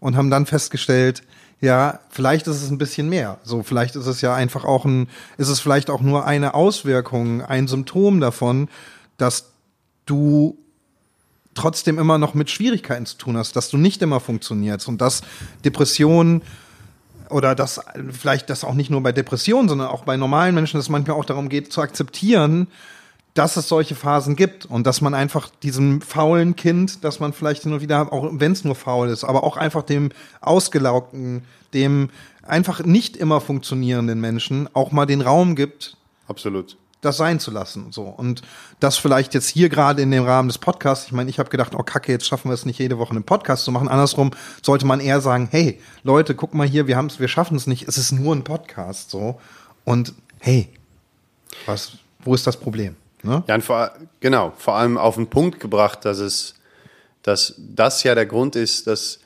und 0.00 0.16
haben 0.16 0.30
dann 0.30 0.46
festgestellt, 0.46 1.22
ja, 1.60 2.00
vielleicht 2.10 2.48
ist 2.48 2.60
es 2.60 2.70
ein 2.70 2.78
bisschen 2.78 3.08
mehr. 3.08 3.38
So, 3.44 3.62
vielleicht 3.62 3.94
ist 3.94 4.06
es 4.06 4.20
ja 4.20 4.34
einfach 4.34 4.64
auch 4.64 4.84
ein, 4.84 5.06
ist 5.36 5.48
es 5.48 5.60
vielleicht 5.60 5.90
auch 5.90 6.00
nur 6.00 6.26
eine 6.26 6.54
Auswirkung, 6.54 7.42
ein 7.42 7.68
Symptom 7.68 8.20
davon, 8.20 8.68
dass 9.16 9.52
du 10.06 10.58
trotzdem 11.54 12.00
immer 12.00 12.18
noch 12.18 12.34
mit 12.34 12.50
Schwierigkeiten 12.50 13.06
zu 13.06 13.16
tun 13.16 13.36
hast, 13.36 13.54
dass 13.54 13.70
du 13.70 13.76
nicht 13.76 14.02
immer 14.02 14.18
funktionierst 14.18 14.88
und 14.88 15.00
dass 15.00 15.22
Depressionen 15.64 16.42
oder 17.30 17.54
dass 17.54 17.80
vielleicht 18.10 18.50
das 18.50 18.64
auch 18.64 18.74
nicht 18.74 18.90
nur 18.90 19.02
bei 19.02 19.12
Depressionen, 19.12 19.68
sondern 19.68 19.88
auch 19.88 20.04
bei 20.04 20.16
normalen 20.16 20.54
Menschen, 20.54 20.78
dass 20.78 20.86
es 20.86 20.90
manchmal 20.90 21.16
auch 21.16 21.24
darum 21.24 21.48
geht, 21.48 21.72
zu 21.72 21.80
akzeptieren, 21.80 22.68
dass 23.34 23.56
es 23.56 23.68
solche 23.68 23.94
Phasen 23.94 24.36
gibt 24.36 24.66
und 24.66 24.86
dass 24.86 25.00
man 25.00 25.14
einfach 25.14 25.50
diesem 25.62 26.00
faulen 26.00 26.56
Kind, 26.56 27.04
dass 27.04 27.20
man 27.20 27.32
vielleicht 27.32 27.66
nur 27.66 27.80
wieder, 27.80 28.12
auch 28.12 28.28
wenn 28.32 28.52
es 28.52 28.64
nur 28.64 28.74
faul 28.74 29.08
ist, 29.08 29.24
aber 29.24 29.44
auch 29.44 29.56
einfach 29.56 29.82
dem 29.82 30.10
ausgelaugten, 30.40 31.44
dem 31.72 32.10
einfach 32.42 32.84
nicht 32.84 33.16
immer 33.16 33.40
funktionierenden 33.40 34.20
Menschen 34.20 34.68
auch 34.74 34.90
mal 34.90 35.06
den 35.06 35.20
Raum 35.20 35.54
gibt. 35.54 35.96
Absolut 36.26 36.76
das 37.00 37.16
sein 37.16 37.38
zu 37.38 37.50
lassen. 37.50 37.92
So. 37.92 38.02
Und 38.02 38.42
das 38.80 38.96
vielleicht 38.96 39.34
jetzt 39.34 39.48
hier 39.48 39.68
gerade 39.68 40.02
in 40.02 40.10
dem 40.10 40.24
Rahmen 40.24 40.48
des 40.48 40.58
Podcasts, 40.58 41.06
ich 41.06 41.12
meine, 41.12 41.30
ich 41.30 41.38
habe 41.38 41.48
gedacht, 41.48 41.74
oh 41.74 41.82
Kacke, 41.82 42.12
jetzt 42.12 42.26
schaffen 42.26 42.50
wir 42.50 42.54
es 42.54 42.66
nicht 42.66 42.78
jede 42.78 42.98
Woche 42.98 43.10
einen 43.10 43.24
Podcast 43.24 43.64
zu 43.64 43.72
machen. 43.72 43.88
Andersrum 43.88 44.32
sollte 44.62 44.86
man 44.86 45.00
eher 45.00 45.20
sagen, 45.20 45.48
hey, 45.50 45.80
Leute, 46.02 46.34
guck 46.34 46.54
mal 46.54 46.66
hier, 46.66 46.86
wir 46.86 46.96
haben 46.96 47.06
es, 47.06 47.20
wir 47.20 47.28
schaffen 47.28 47.56
es 47.56 47.66
nicht, 47.66 47.86
es 47.86 47.98
ist 47.98 48.12
nur 48.12 48.34
ein 48.34 48.44
Podcast 48.44 49.10
so. 49.10 49.40
Und 49.84 50.14
hey, 50.40 50.68
was, 51.66 51.92
wo 52.20 52.34
ist 52.34 52.46
das 52.46 52.56
Problem? 52.56 52.96
Ne? 53.22 53.42
Ja, 53.46 53.60
vor, 53.60 53.92
genau, 54.20 54.52
vor 54.56 54.74
allem 54.74 54.98
auf 54.98 55.14
den 55.14 55.28
Punkt 55.28 55.60
gebracht, 55.60 56.04
dass 56.04 56.18
es, 56.18 56.54
dass 57.22 57.54
das 57.58 58.02
ja 58.02 58.14
der 58.14 58.26
Grund 58.26 58.56
ist, 58.56 58.86
dass 58.86 59.20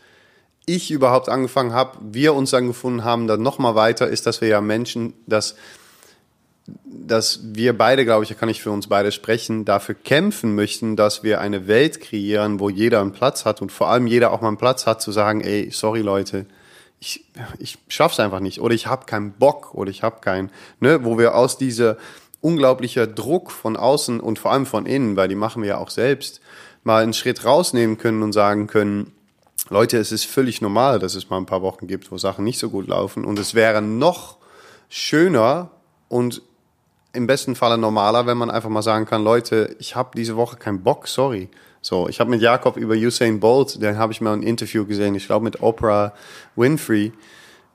ich 0.66 0.90
überhaupt 0.90 1.28
angefangen 1.28 1.72
habe, 1.72 1.98
wir 2.00 2.34
uns 2.34 2.50
dann 2.50 2.68
gefunden 2.68 3.04
haben, 3.04 3.26
dann 3.26 3.42
nochmal 3.42 3.74
weiter 3.74 4.08
ist, 4.08 4.26
dass 4.26 4.40
wir 4.40 4.48
ja 4.48 4.60
Menschen, 4.60 5.14
dass 5.26 5.56
dass 6.84 7.40
wir 7.42 7.76
beide, 7.76 8.04
glaube 8.04 8.22
ich, 8.22 8.28
da 8.28 8.34
kann 8.34 8.48
ich 8.48 8.62
für 8.62 8.70
uns 8.70 8.86
beide 8.86 9.10
sprechen, 9.10 9.64
dafür 9.64 9.94
kämpfen 9.94 10.54
möchten, 10.54 10.96
dass 10.96 11.22
wir 11.22 11.40
eine 11.40 11.66
Welt 11.66 12.00
kreieren, 12.00 12.60
wo 12.60 12.68
jeder 12.68 13.00
einen 13.00 13.12
Platz 13.12 13.44
hat 13.44 13.62
und 13.62 13.72
vor 13.72 13.88
allem 13.88 14.06
jeder 14.06 14.32
auch 14.32 14.40
mal 14.40 14.48
einen 14.48 14.58
Platz 14.58 14.86
hat 14.86 15.02
zu 15.02 15.10
sagen, 15.10 15.40
ey, 15.40 15.70
sorry 15.72 16.00
Leute, 16.00 16.46
ich, 17.00 17.24
ich 17.58 17.78
schaff's 17.88 18.20
einfach 18.20 18.40
nicht 18.40 18.60
oder 18.60 18.74
ich 18.74 18.86
habe 18.86 19.06
keinen 19.06 19.32
Bock 19.32 19.74
oder 19.74 19.90
ich 19.90 20.04
habe 20.04 20.20
keinen, 20.20 20.50
ne, 20.78 21.04
wo 21.04 21.18
wir 21.18 21.34
aus 21.34 21.58
dieser 21.58 21.96
unglaublicher 22.40 23.06
Druck 23.06 23.50
von 23.50 23.76
außen 23.76 24.20
und 24.20 24.38
vor 24.38 24.52
allem 24.52 24.66
von 24.66 24.86
innen, 24.86 25.16
weil 25.16 25.28
die 25.28 25.34
machen 25.34 25.62
wir 25.62 25.70
ja 25.70 25.78
auch 25.78 25.90
selbst, 25.90 26.40
mal 26.84 27.02
einen 27.02 27.12
Schritt 27.12 27.44
rausnehmen 27.44 27.98
können 27.98 28.22
und 28.22 28.32
sagen 28.32 28.68
können, 28.68 29.12
Leute, 29.68 29.98
es 29.98 30.12
ist 30.12 30.26
völlig 30.26 30.60
normal, 30.60 30.98
dass 30.98 31.14
es 31.14 31.30
mal 31.30 31.38
ein 31.38 31.46
paar 31.46 31.62
Wochen 31.62 31.86
gibt, 31.86 32.10
wo 32.12 32.18
Sachen 32.18 32.44
nicht 32.44 32.58
so 32.58 32.70
gut 32.70 32.86
laufen 32.86 33.24
und 33.24 33.38
es 33.38 33.54
wäre 33.54 33.82
noch 33.82 34.36
schöner 34.88 35.70
und 36.08 36.42
im 37.12 37.26
besten 37.26 37.54
Falle 37.54 37.78
normaler, 37.78 38.26
wenn 38.26 38.38
man 38.38 38.50
einfach 38.50 38.68
mal 38.68 38.82
sagen 38.82 39.04
kann, 39.04 39.22
Leute, 39.22 39.76
ich 39.78 39.96
habe 39.96 40.10
diese 40.16 40.36
Woche 40.36 40.56
keinen 40.56 40.82
Bock, 40.82 41.08
sorry. 41.08 41.48
So, 41.80 42.08
ich 42.08 42.20
habe 42.20 42.30
mit 42.30 42.40
Jakob 42.40 42.76
über 42.76 42.94
Usain 42.94 43.40
Bolt, 43.40 43.82
den 43.82 43.98
habe 43.98 44.12
ich 44.12 44.20
mal 44.20 44.32
ein 44.32 44.42
Interview 44.42 44.86
gesehen, 44.86 45.14
ich 45.14 45.26
glaube 45.26 45.44
mit 45.44 45.62
Oprah 45.62 46.14
Winfrey 46.54 47.12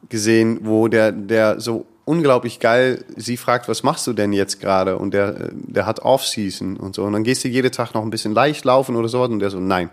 gesehen, 0.09 0.59
wo 0.63 0.87
der 0.87 1.11
der 1.11 1.59
so 1.59 1.85
unglaublich 2.07 2.61
geil. 2.61 3.03
Sie 3.17 3.35
fragt, 3.35 3.67
was 3.67 3.83
machst 3.83 4.07
du 4.07 4.13
denn 4.13 4.31
jetzt 4.31 4.61
gerade? 4.61 4.97
Und 4.97 5.13
der, 5.13 5.49
der 5.51 5.85
hat 5.85 5.99
Off-Season 5.99 6.77
und 6.77 6.95
so. 6.95 7.03
Und 7.03 7.11
dann 7.11 7.23
gehst 7.23 7.43
du 7.43 7.49
jeden 7.49 7.71
Tag 7.71 7.93
noch 7.93 8.01
ein 8.01 8.09
bisschen 8.09 8.33
leicht 8.33 8.63
laufen 8.63 8.95
oder 8.95 9.09
so. 9.09 9.21
Und 9.23 9.39
der 9.39 9.49
so, 9.49 9.59
nein, 9.59 9.89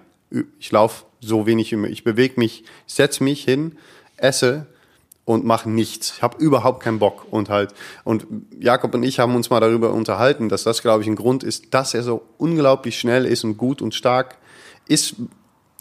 ich 0.60 0.70
laufe 0.70 1.06
so 1.20 1.46
wenig, 1.46 1.72
wie 1.72 1.86
ich 1.88 2.04
bewege 2.04 2.34
mich, 2.36 2.64
setze 2.86 3.24
mich 3.24 3.42
hin, 3.42 3.76
esse 4.16 4.66
und 5.24 5.44
mache 5.44 5.70
nichts. 5.70 6.14
Ich 6.16 6.22
habe 6.22 6.36
überhaupt 6.38 6.82
keinen 6.82 6.98
Bock 6.98 7.26
und 7.30 7.48
halt 7.48 7.72
und 8.04 8.26
Jakob 8.58 8.94
und 8.94 9.02
ich 9.02 9.18
haben 9.18 9.34
uns 9.34 9.50
mal 9.50 9.60
darüber 9.60 9.92
unterhalten, 9.92 10.48
dass 10.48 10.64
das 10.64 10.82
glaube 10.82 11.02
ich 11.02 11.08
ein 11.08 11.16
Grund 11.16 11.42
ist, 11.42 11.72
dass 11.72 11.94
er 11.94 12.02
so 12.02 12.22
unglaublich 12.38 12.98
schnell 12.98 13.24
ist 13.24 13.44
und 13.44 13.56
gut 13.56 13.80
und 13.80 13.94
stark 13.94 14.38
ist 14.86 15.16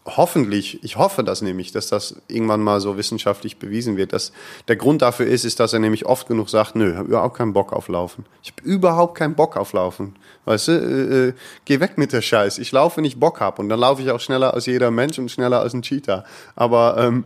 hoffentlich, 0.05 0.83
ich 0.83 0.97
hoffe 0.97 1.23
das 1.23 1.41
nämlich, 1.41 1.71
dass 1.71 1.87
das 1.87 2.15
irgendwann 2.27 2.61
mal 2.61 2.81
so 2.81 2.97
wissenschaftlich 2.97 3.57
bewiesen 3.57 3.95
wird, 3.95 4.13
dass 4.13 4.33
der 4.67 4.75
Grund 4.75 5.01
dafür 5.01 5.27
ist, 5.27 5.45
ist, 5.45 5.59
dass 5.59 5.73
er 5.73 5.79
nämlich 5.79 6.05
oft 6.05 6.27
genug 6.27 6.49
sagt, 6.49 6.75
nö, 6.75 6.95
habe 6.95 7.07
überhaupt 7.07 7.37
keinen 7.37 7.53
Bock 7.53 7.71
auf 7.71 7.87
Laufen. 7.87 8.25
Ich 8.41 8.51
habe 8.51 8.69
überhaupt 8.69 9.17
keinen 9.17 9.35
Bock 9.35 9.55
auf 9.55 9.71
Laufen. 9.73 10.15
Weißt 10.45 10.67
du, 10.67 10.71
äh, 10.73 11.27
äh, 11.29 11.33
geh 11.65 11.79
weg 11.79 11.97
mit 11.97 12.11
der 12.11 12.21
Scheiß. 12.21 12.57
Ich 12.57 12.71
laufe, 12.71 12.97
wenn 12.97 13.05
ich 13.05 13.19
Bock 13.19 13.39
hab 13.39 13.59
und 13.59 13.69
dann 13.69 13.79
laufe 13.79 14.01
ich 14.01 14.11
auch 14.11 14.19
schneller 14.19 14.53
als 14.53 14.65
jeder 14.65 14.91
Mensch 14.91 15.17
und 15.19 15.31
schneller 15.31 15.61
als 15.61 15.73
ein 15.73 15.81
Cheetah. 15.81 16.25
Aber 16.55 16.97
ähm, 16.97 17.23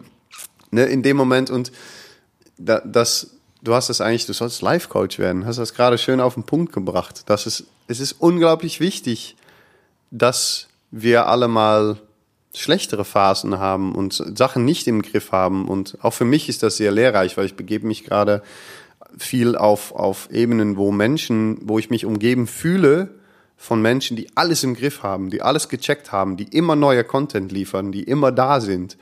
ne, 0.70 0.86
in 0.86 1.02
dem 1.02 1.18
Moment 1.18 1.50
und 1.50 1.72
da, 2.58 2.82
das, 2.82 3.32
du 3.62 3.74
hast 3.74 3.90
das 3.90 4.02
eigentlich, 4.02 4.26
du 4.26 4.34
sollst 4.34 4.62
Life-Coach 4.62 5.20
werden, 5.20 5.46
hast 5.46 5.58
das 5.58 5.74
gerade 5.74 5.98
schön 5.98 6.20
auf 6.20 6.34
den 6.34 6.44
Punkt 6.44 6.74
gebracht. 6.74 7.24
Das 7.28 7.46
ist, 7.46 7.66
es 7.88 8.00
ist 8.00 8.14
unglaublich 8.14 8.80
wichtig, 8.80 9.36
dass 10.12 10.68
wir 10.92 11.28
alle 11.28 11.48
mal 11.48 11.98
schlechtere 12.54 13.06
Phasen 13.06 13.60
haben 13.60 13.94
und 13.94 14.14
Sachen 14.38 14.66
nicht 14.66 14.88
im 14.88 15.02
Griff 15.02 15.32
haben. 15.32 15.68
Und 15.68 15.98
auch 16.02 16.14
für 16.14 16.26
mich 16.26 16.50
ist 16.50 16.64
das 16.64 16.78
sehr 16.78 16.92
lehrreich, 16.92 17.38
weil 17.38 17.46
ich 17.46 17.56
begebe 17.56 17.86
mich 17.86 18.04
gerade 18.04 18.42
viel 19.18 19.56
auf, 19.56 19.94
auf 19.94 20.30
Ebenen, 20.32 20.78
wo 20.78 20.92
Menschen, 20.92 21.60
wo 21.62 21.80
ich 21.80 21.90
mich 21.90 22.06
umgeben 22.06 22.48
fühle 22.48 23.10
von 23.58 23.82
Menschen, 23.82 24.16
die 24.16 24.30
alles 24.36 24.64
im 24.64 24.76
Griff 24.76 25.04
haben, 25.04 25.30
die 25.30 25.42
alles 25.42 25.70
gecheckt 25.70 26.12
haben, 26.12 26.38
die 26.38 26.44
immer 26.44 26.76
neue 26.76 27.04
Content 27.04 27.52
liefern, 27.52 27.92
die 27.92 28.04
immer 28.04 28.32
da 28.32 28.62
sind. 28.62 28.98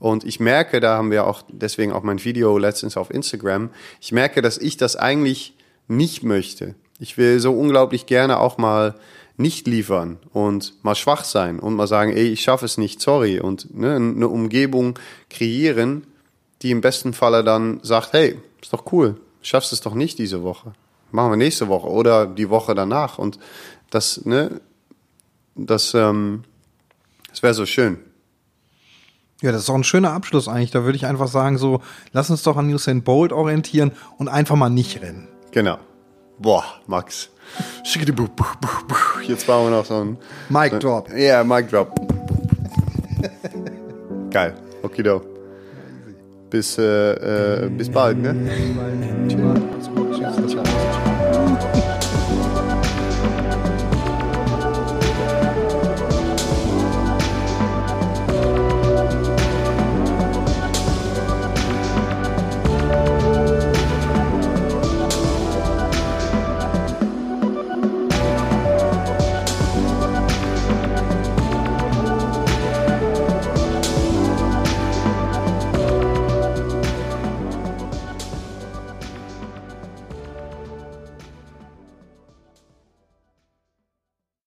Und 0.00 0.24
ich 0.24 0.40
merke, 0.40 0.80
da 0.80 0.96
haben 0.96 1.12
wir 1.12 1.26
auch 1.26 1.42
deswegen 1.48 1.92
auch 1.92 2.02
mein 2.02 2.24
Video 2.24 2.58
letztens 2.58 2.96
auf 2.96 3.10
Instagram, 3.10 3.70
ich 4.00 4.10
merke, 4.10 4.42
dass 4.42 4.58
ich 4.58 4.76
das 4.76 4.96
eigentlich 4.96 5.54
nicht 5.86 6.24
möchte. 6.24 6.74
Ich 6.98 7.18
will 7.18 7.38
so 7.38 7.52
unglaublich 7.52 8.06
gerne 8.06 8.40
auch 8.40 8.58
mal 8.58 8.94
nicht 9.36 9.66
liefern 9.66 10.18
und 10.32 10.74
mal 10.82 10.94
schwach 10.94 11.24
sein 11.24 11.58
und 11.58 11.74
mal 11.74 11.86
sagen, 11.86 12.12
ey, 12.12 12.28
ich 12.28 12.42
schaffe 12.42 12.64
es 12.64 12.78
nicht, 12.78 13.00
sorry. 13.00 13.40
Und 13.40 13.74
ne, 13.74 13.96
eine 13.96 14.28
Umgebung 14.28 14.98
kreieren, 15.28 16.06
die 16.62 16.70
im 16.70 16.80
besten 16.80 17.12
Falle 17.12 17.44
dann 17.44 17.80
sagt, 17.82 18.12
hey, 18.12 18.38
ist 18.60 18.72
doch 18.72 18.90
cool, 18.92 19.16
schaffst 19.42 19.72
es 19.72 19.80
doch 19.80 19.94
nicht 19.94 20.18
diese 20.18 20.42
Woche. 20.42 20.72
Machen 21.10 21.32
wir 21.32 21.36
nächste 21.36 21.68
Woche 21.68 21.88
oder 21.88 22.26
die 22.26 22.50
Woche 22.50 22.74
danach. 22.74 23.18
Und 23.18 23.38
das, 23.90 24.24
ne, 24.24 24.60
das, 25.54 25.94
ähm, 25.94 26.44
das 27.30 27.42
wäre 27.42 27.54
so 27.54 27.66
schön. 27.66 27.98
Ja, 29.42 29.52
das 29.52 29.62
ist 29.62 29.70
auch 29.70 29.74
ein 29.74 29.84
schöner 29.84 30.12
Abschluss 30.12 30.48
eigentlich. 30.48 30.70
Da 30.70 30.84
würde 30.84 30.96
ich 30.96 31.06
einfach 31.06 31.28
sagen, 31.28 31.56
so, 31.56 31.80
lass 32.12 32.30
uns 32.30 32.42
doch 32.42 32.56
an 32.56 32.72
Usain 32.72 33.02
Bolt 33.02 33.32
orientieren 33.32 33.92
und 34.18 34.28
einfach 34.28 34.56
mal 34.56 34.68
nicht 34.68 35.00
rennen. 35.00 35.28
Genau. 35.50 35.78
Boah, 36.38 36.64
Max. 36.86 37.30
Jetzt 39.26 39.46
bauen 39.46 39.70
wir 39.70 39.76
noch 39.78 39.84
so 39.84 39.94
ein. 39.94 40.18
Mic 40.48 40.78
Drop. 40.78 41.08
Ja, 41.10 41.16
yeah, 41.16 41.44
Mic 41.44 41.68
Drop. 41.68 41.98
Geil. 44.30 44.54
Okay, 44.82 45.02
do. 45.02 45.22
Bis, 46.50 46.78
äh, 46.78 47.64
äh, 47.64 47.68
bis 47.68 47.90
bald, 47.90 48.18
ne? 48.18 48.34
Bis 48.34 49.36
bald. 49.36 49.60
Tschüss. 49.72 49.79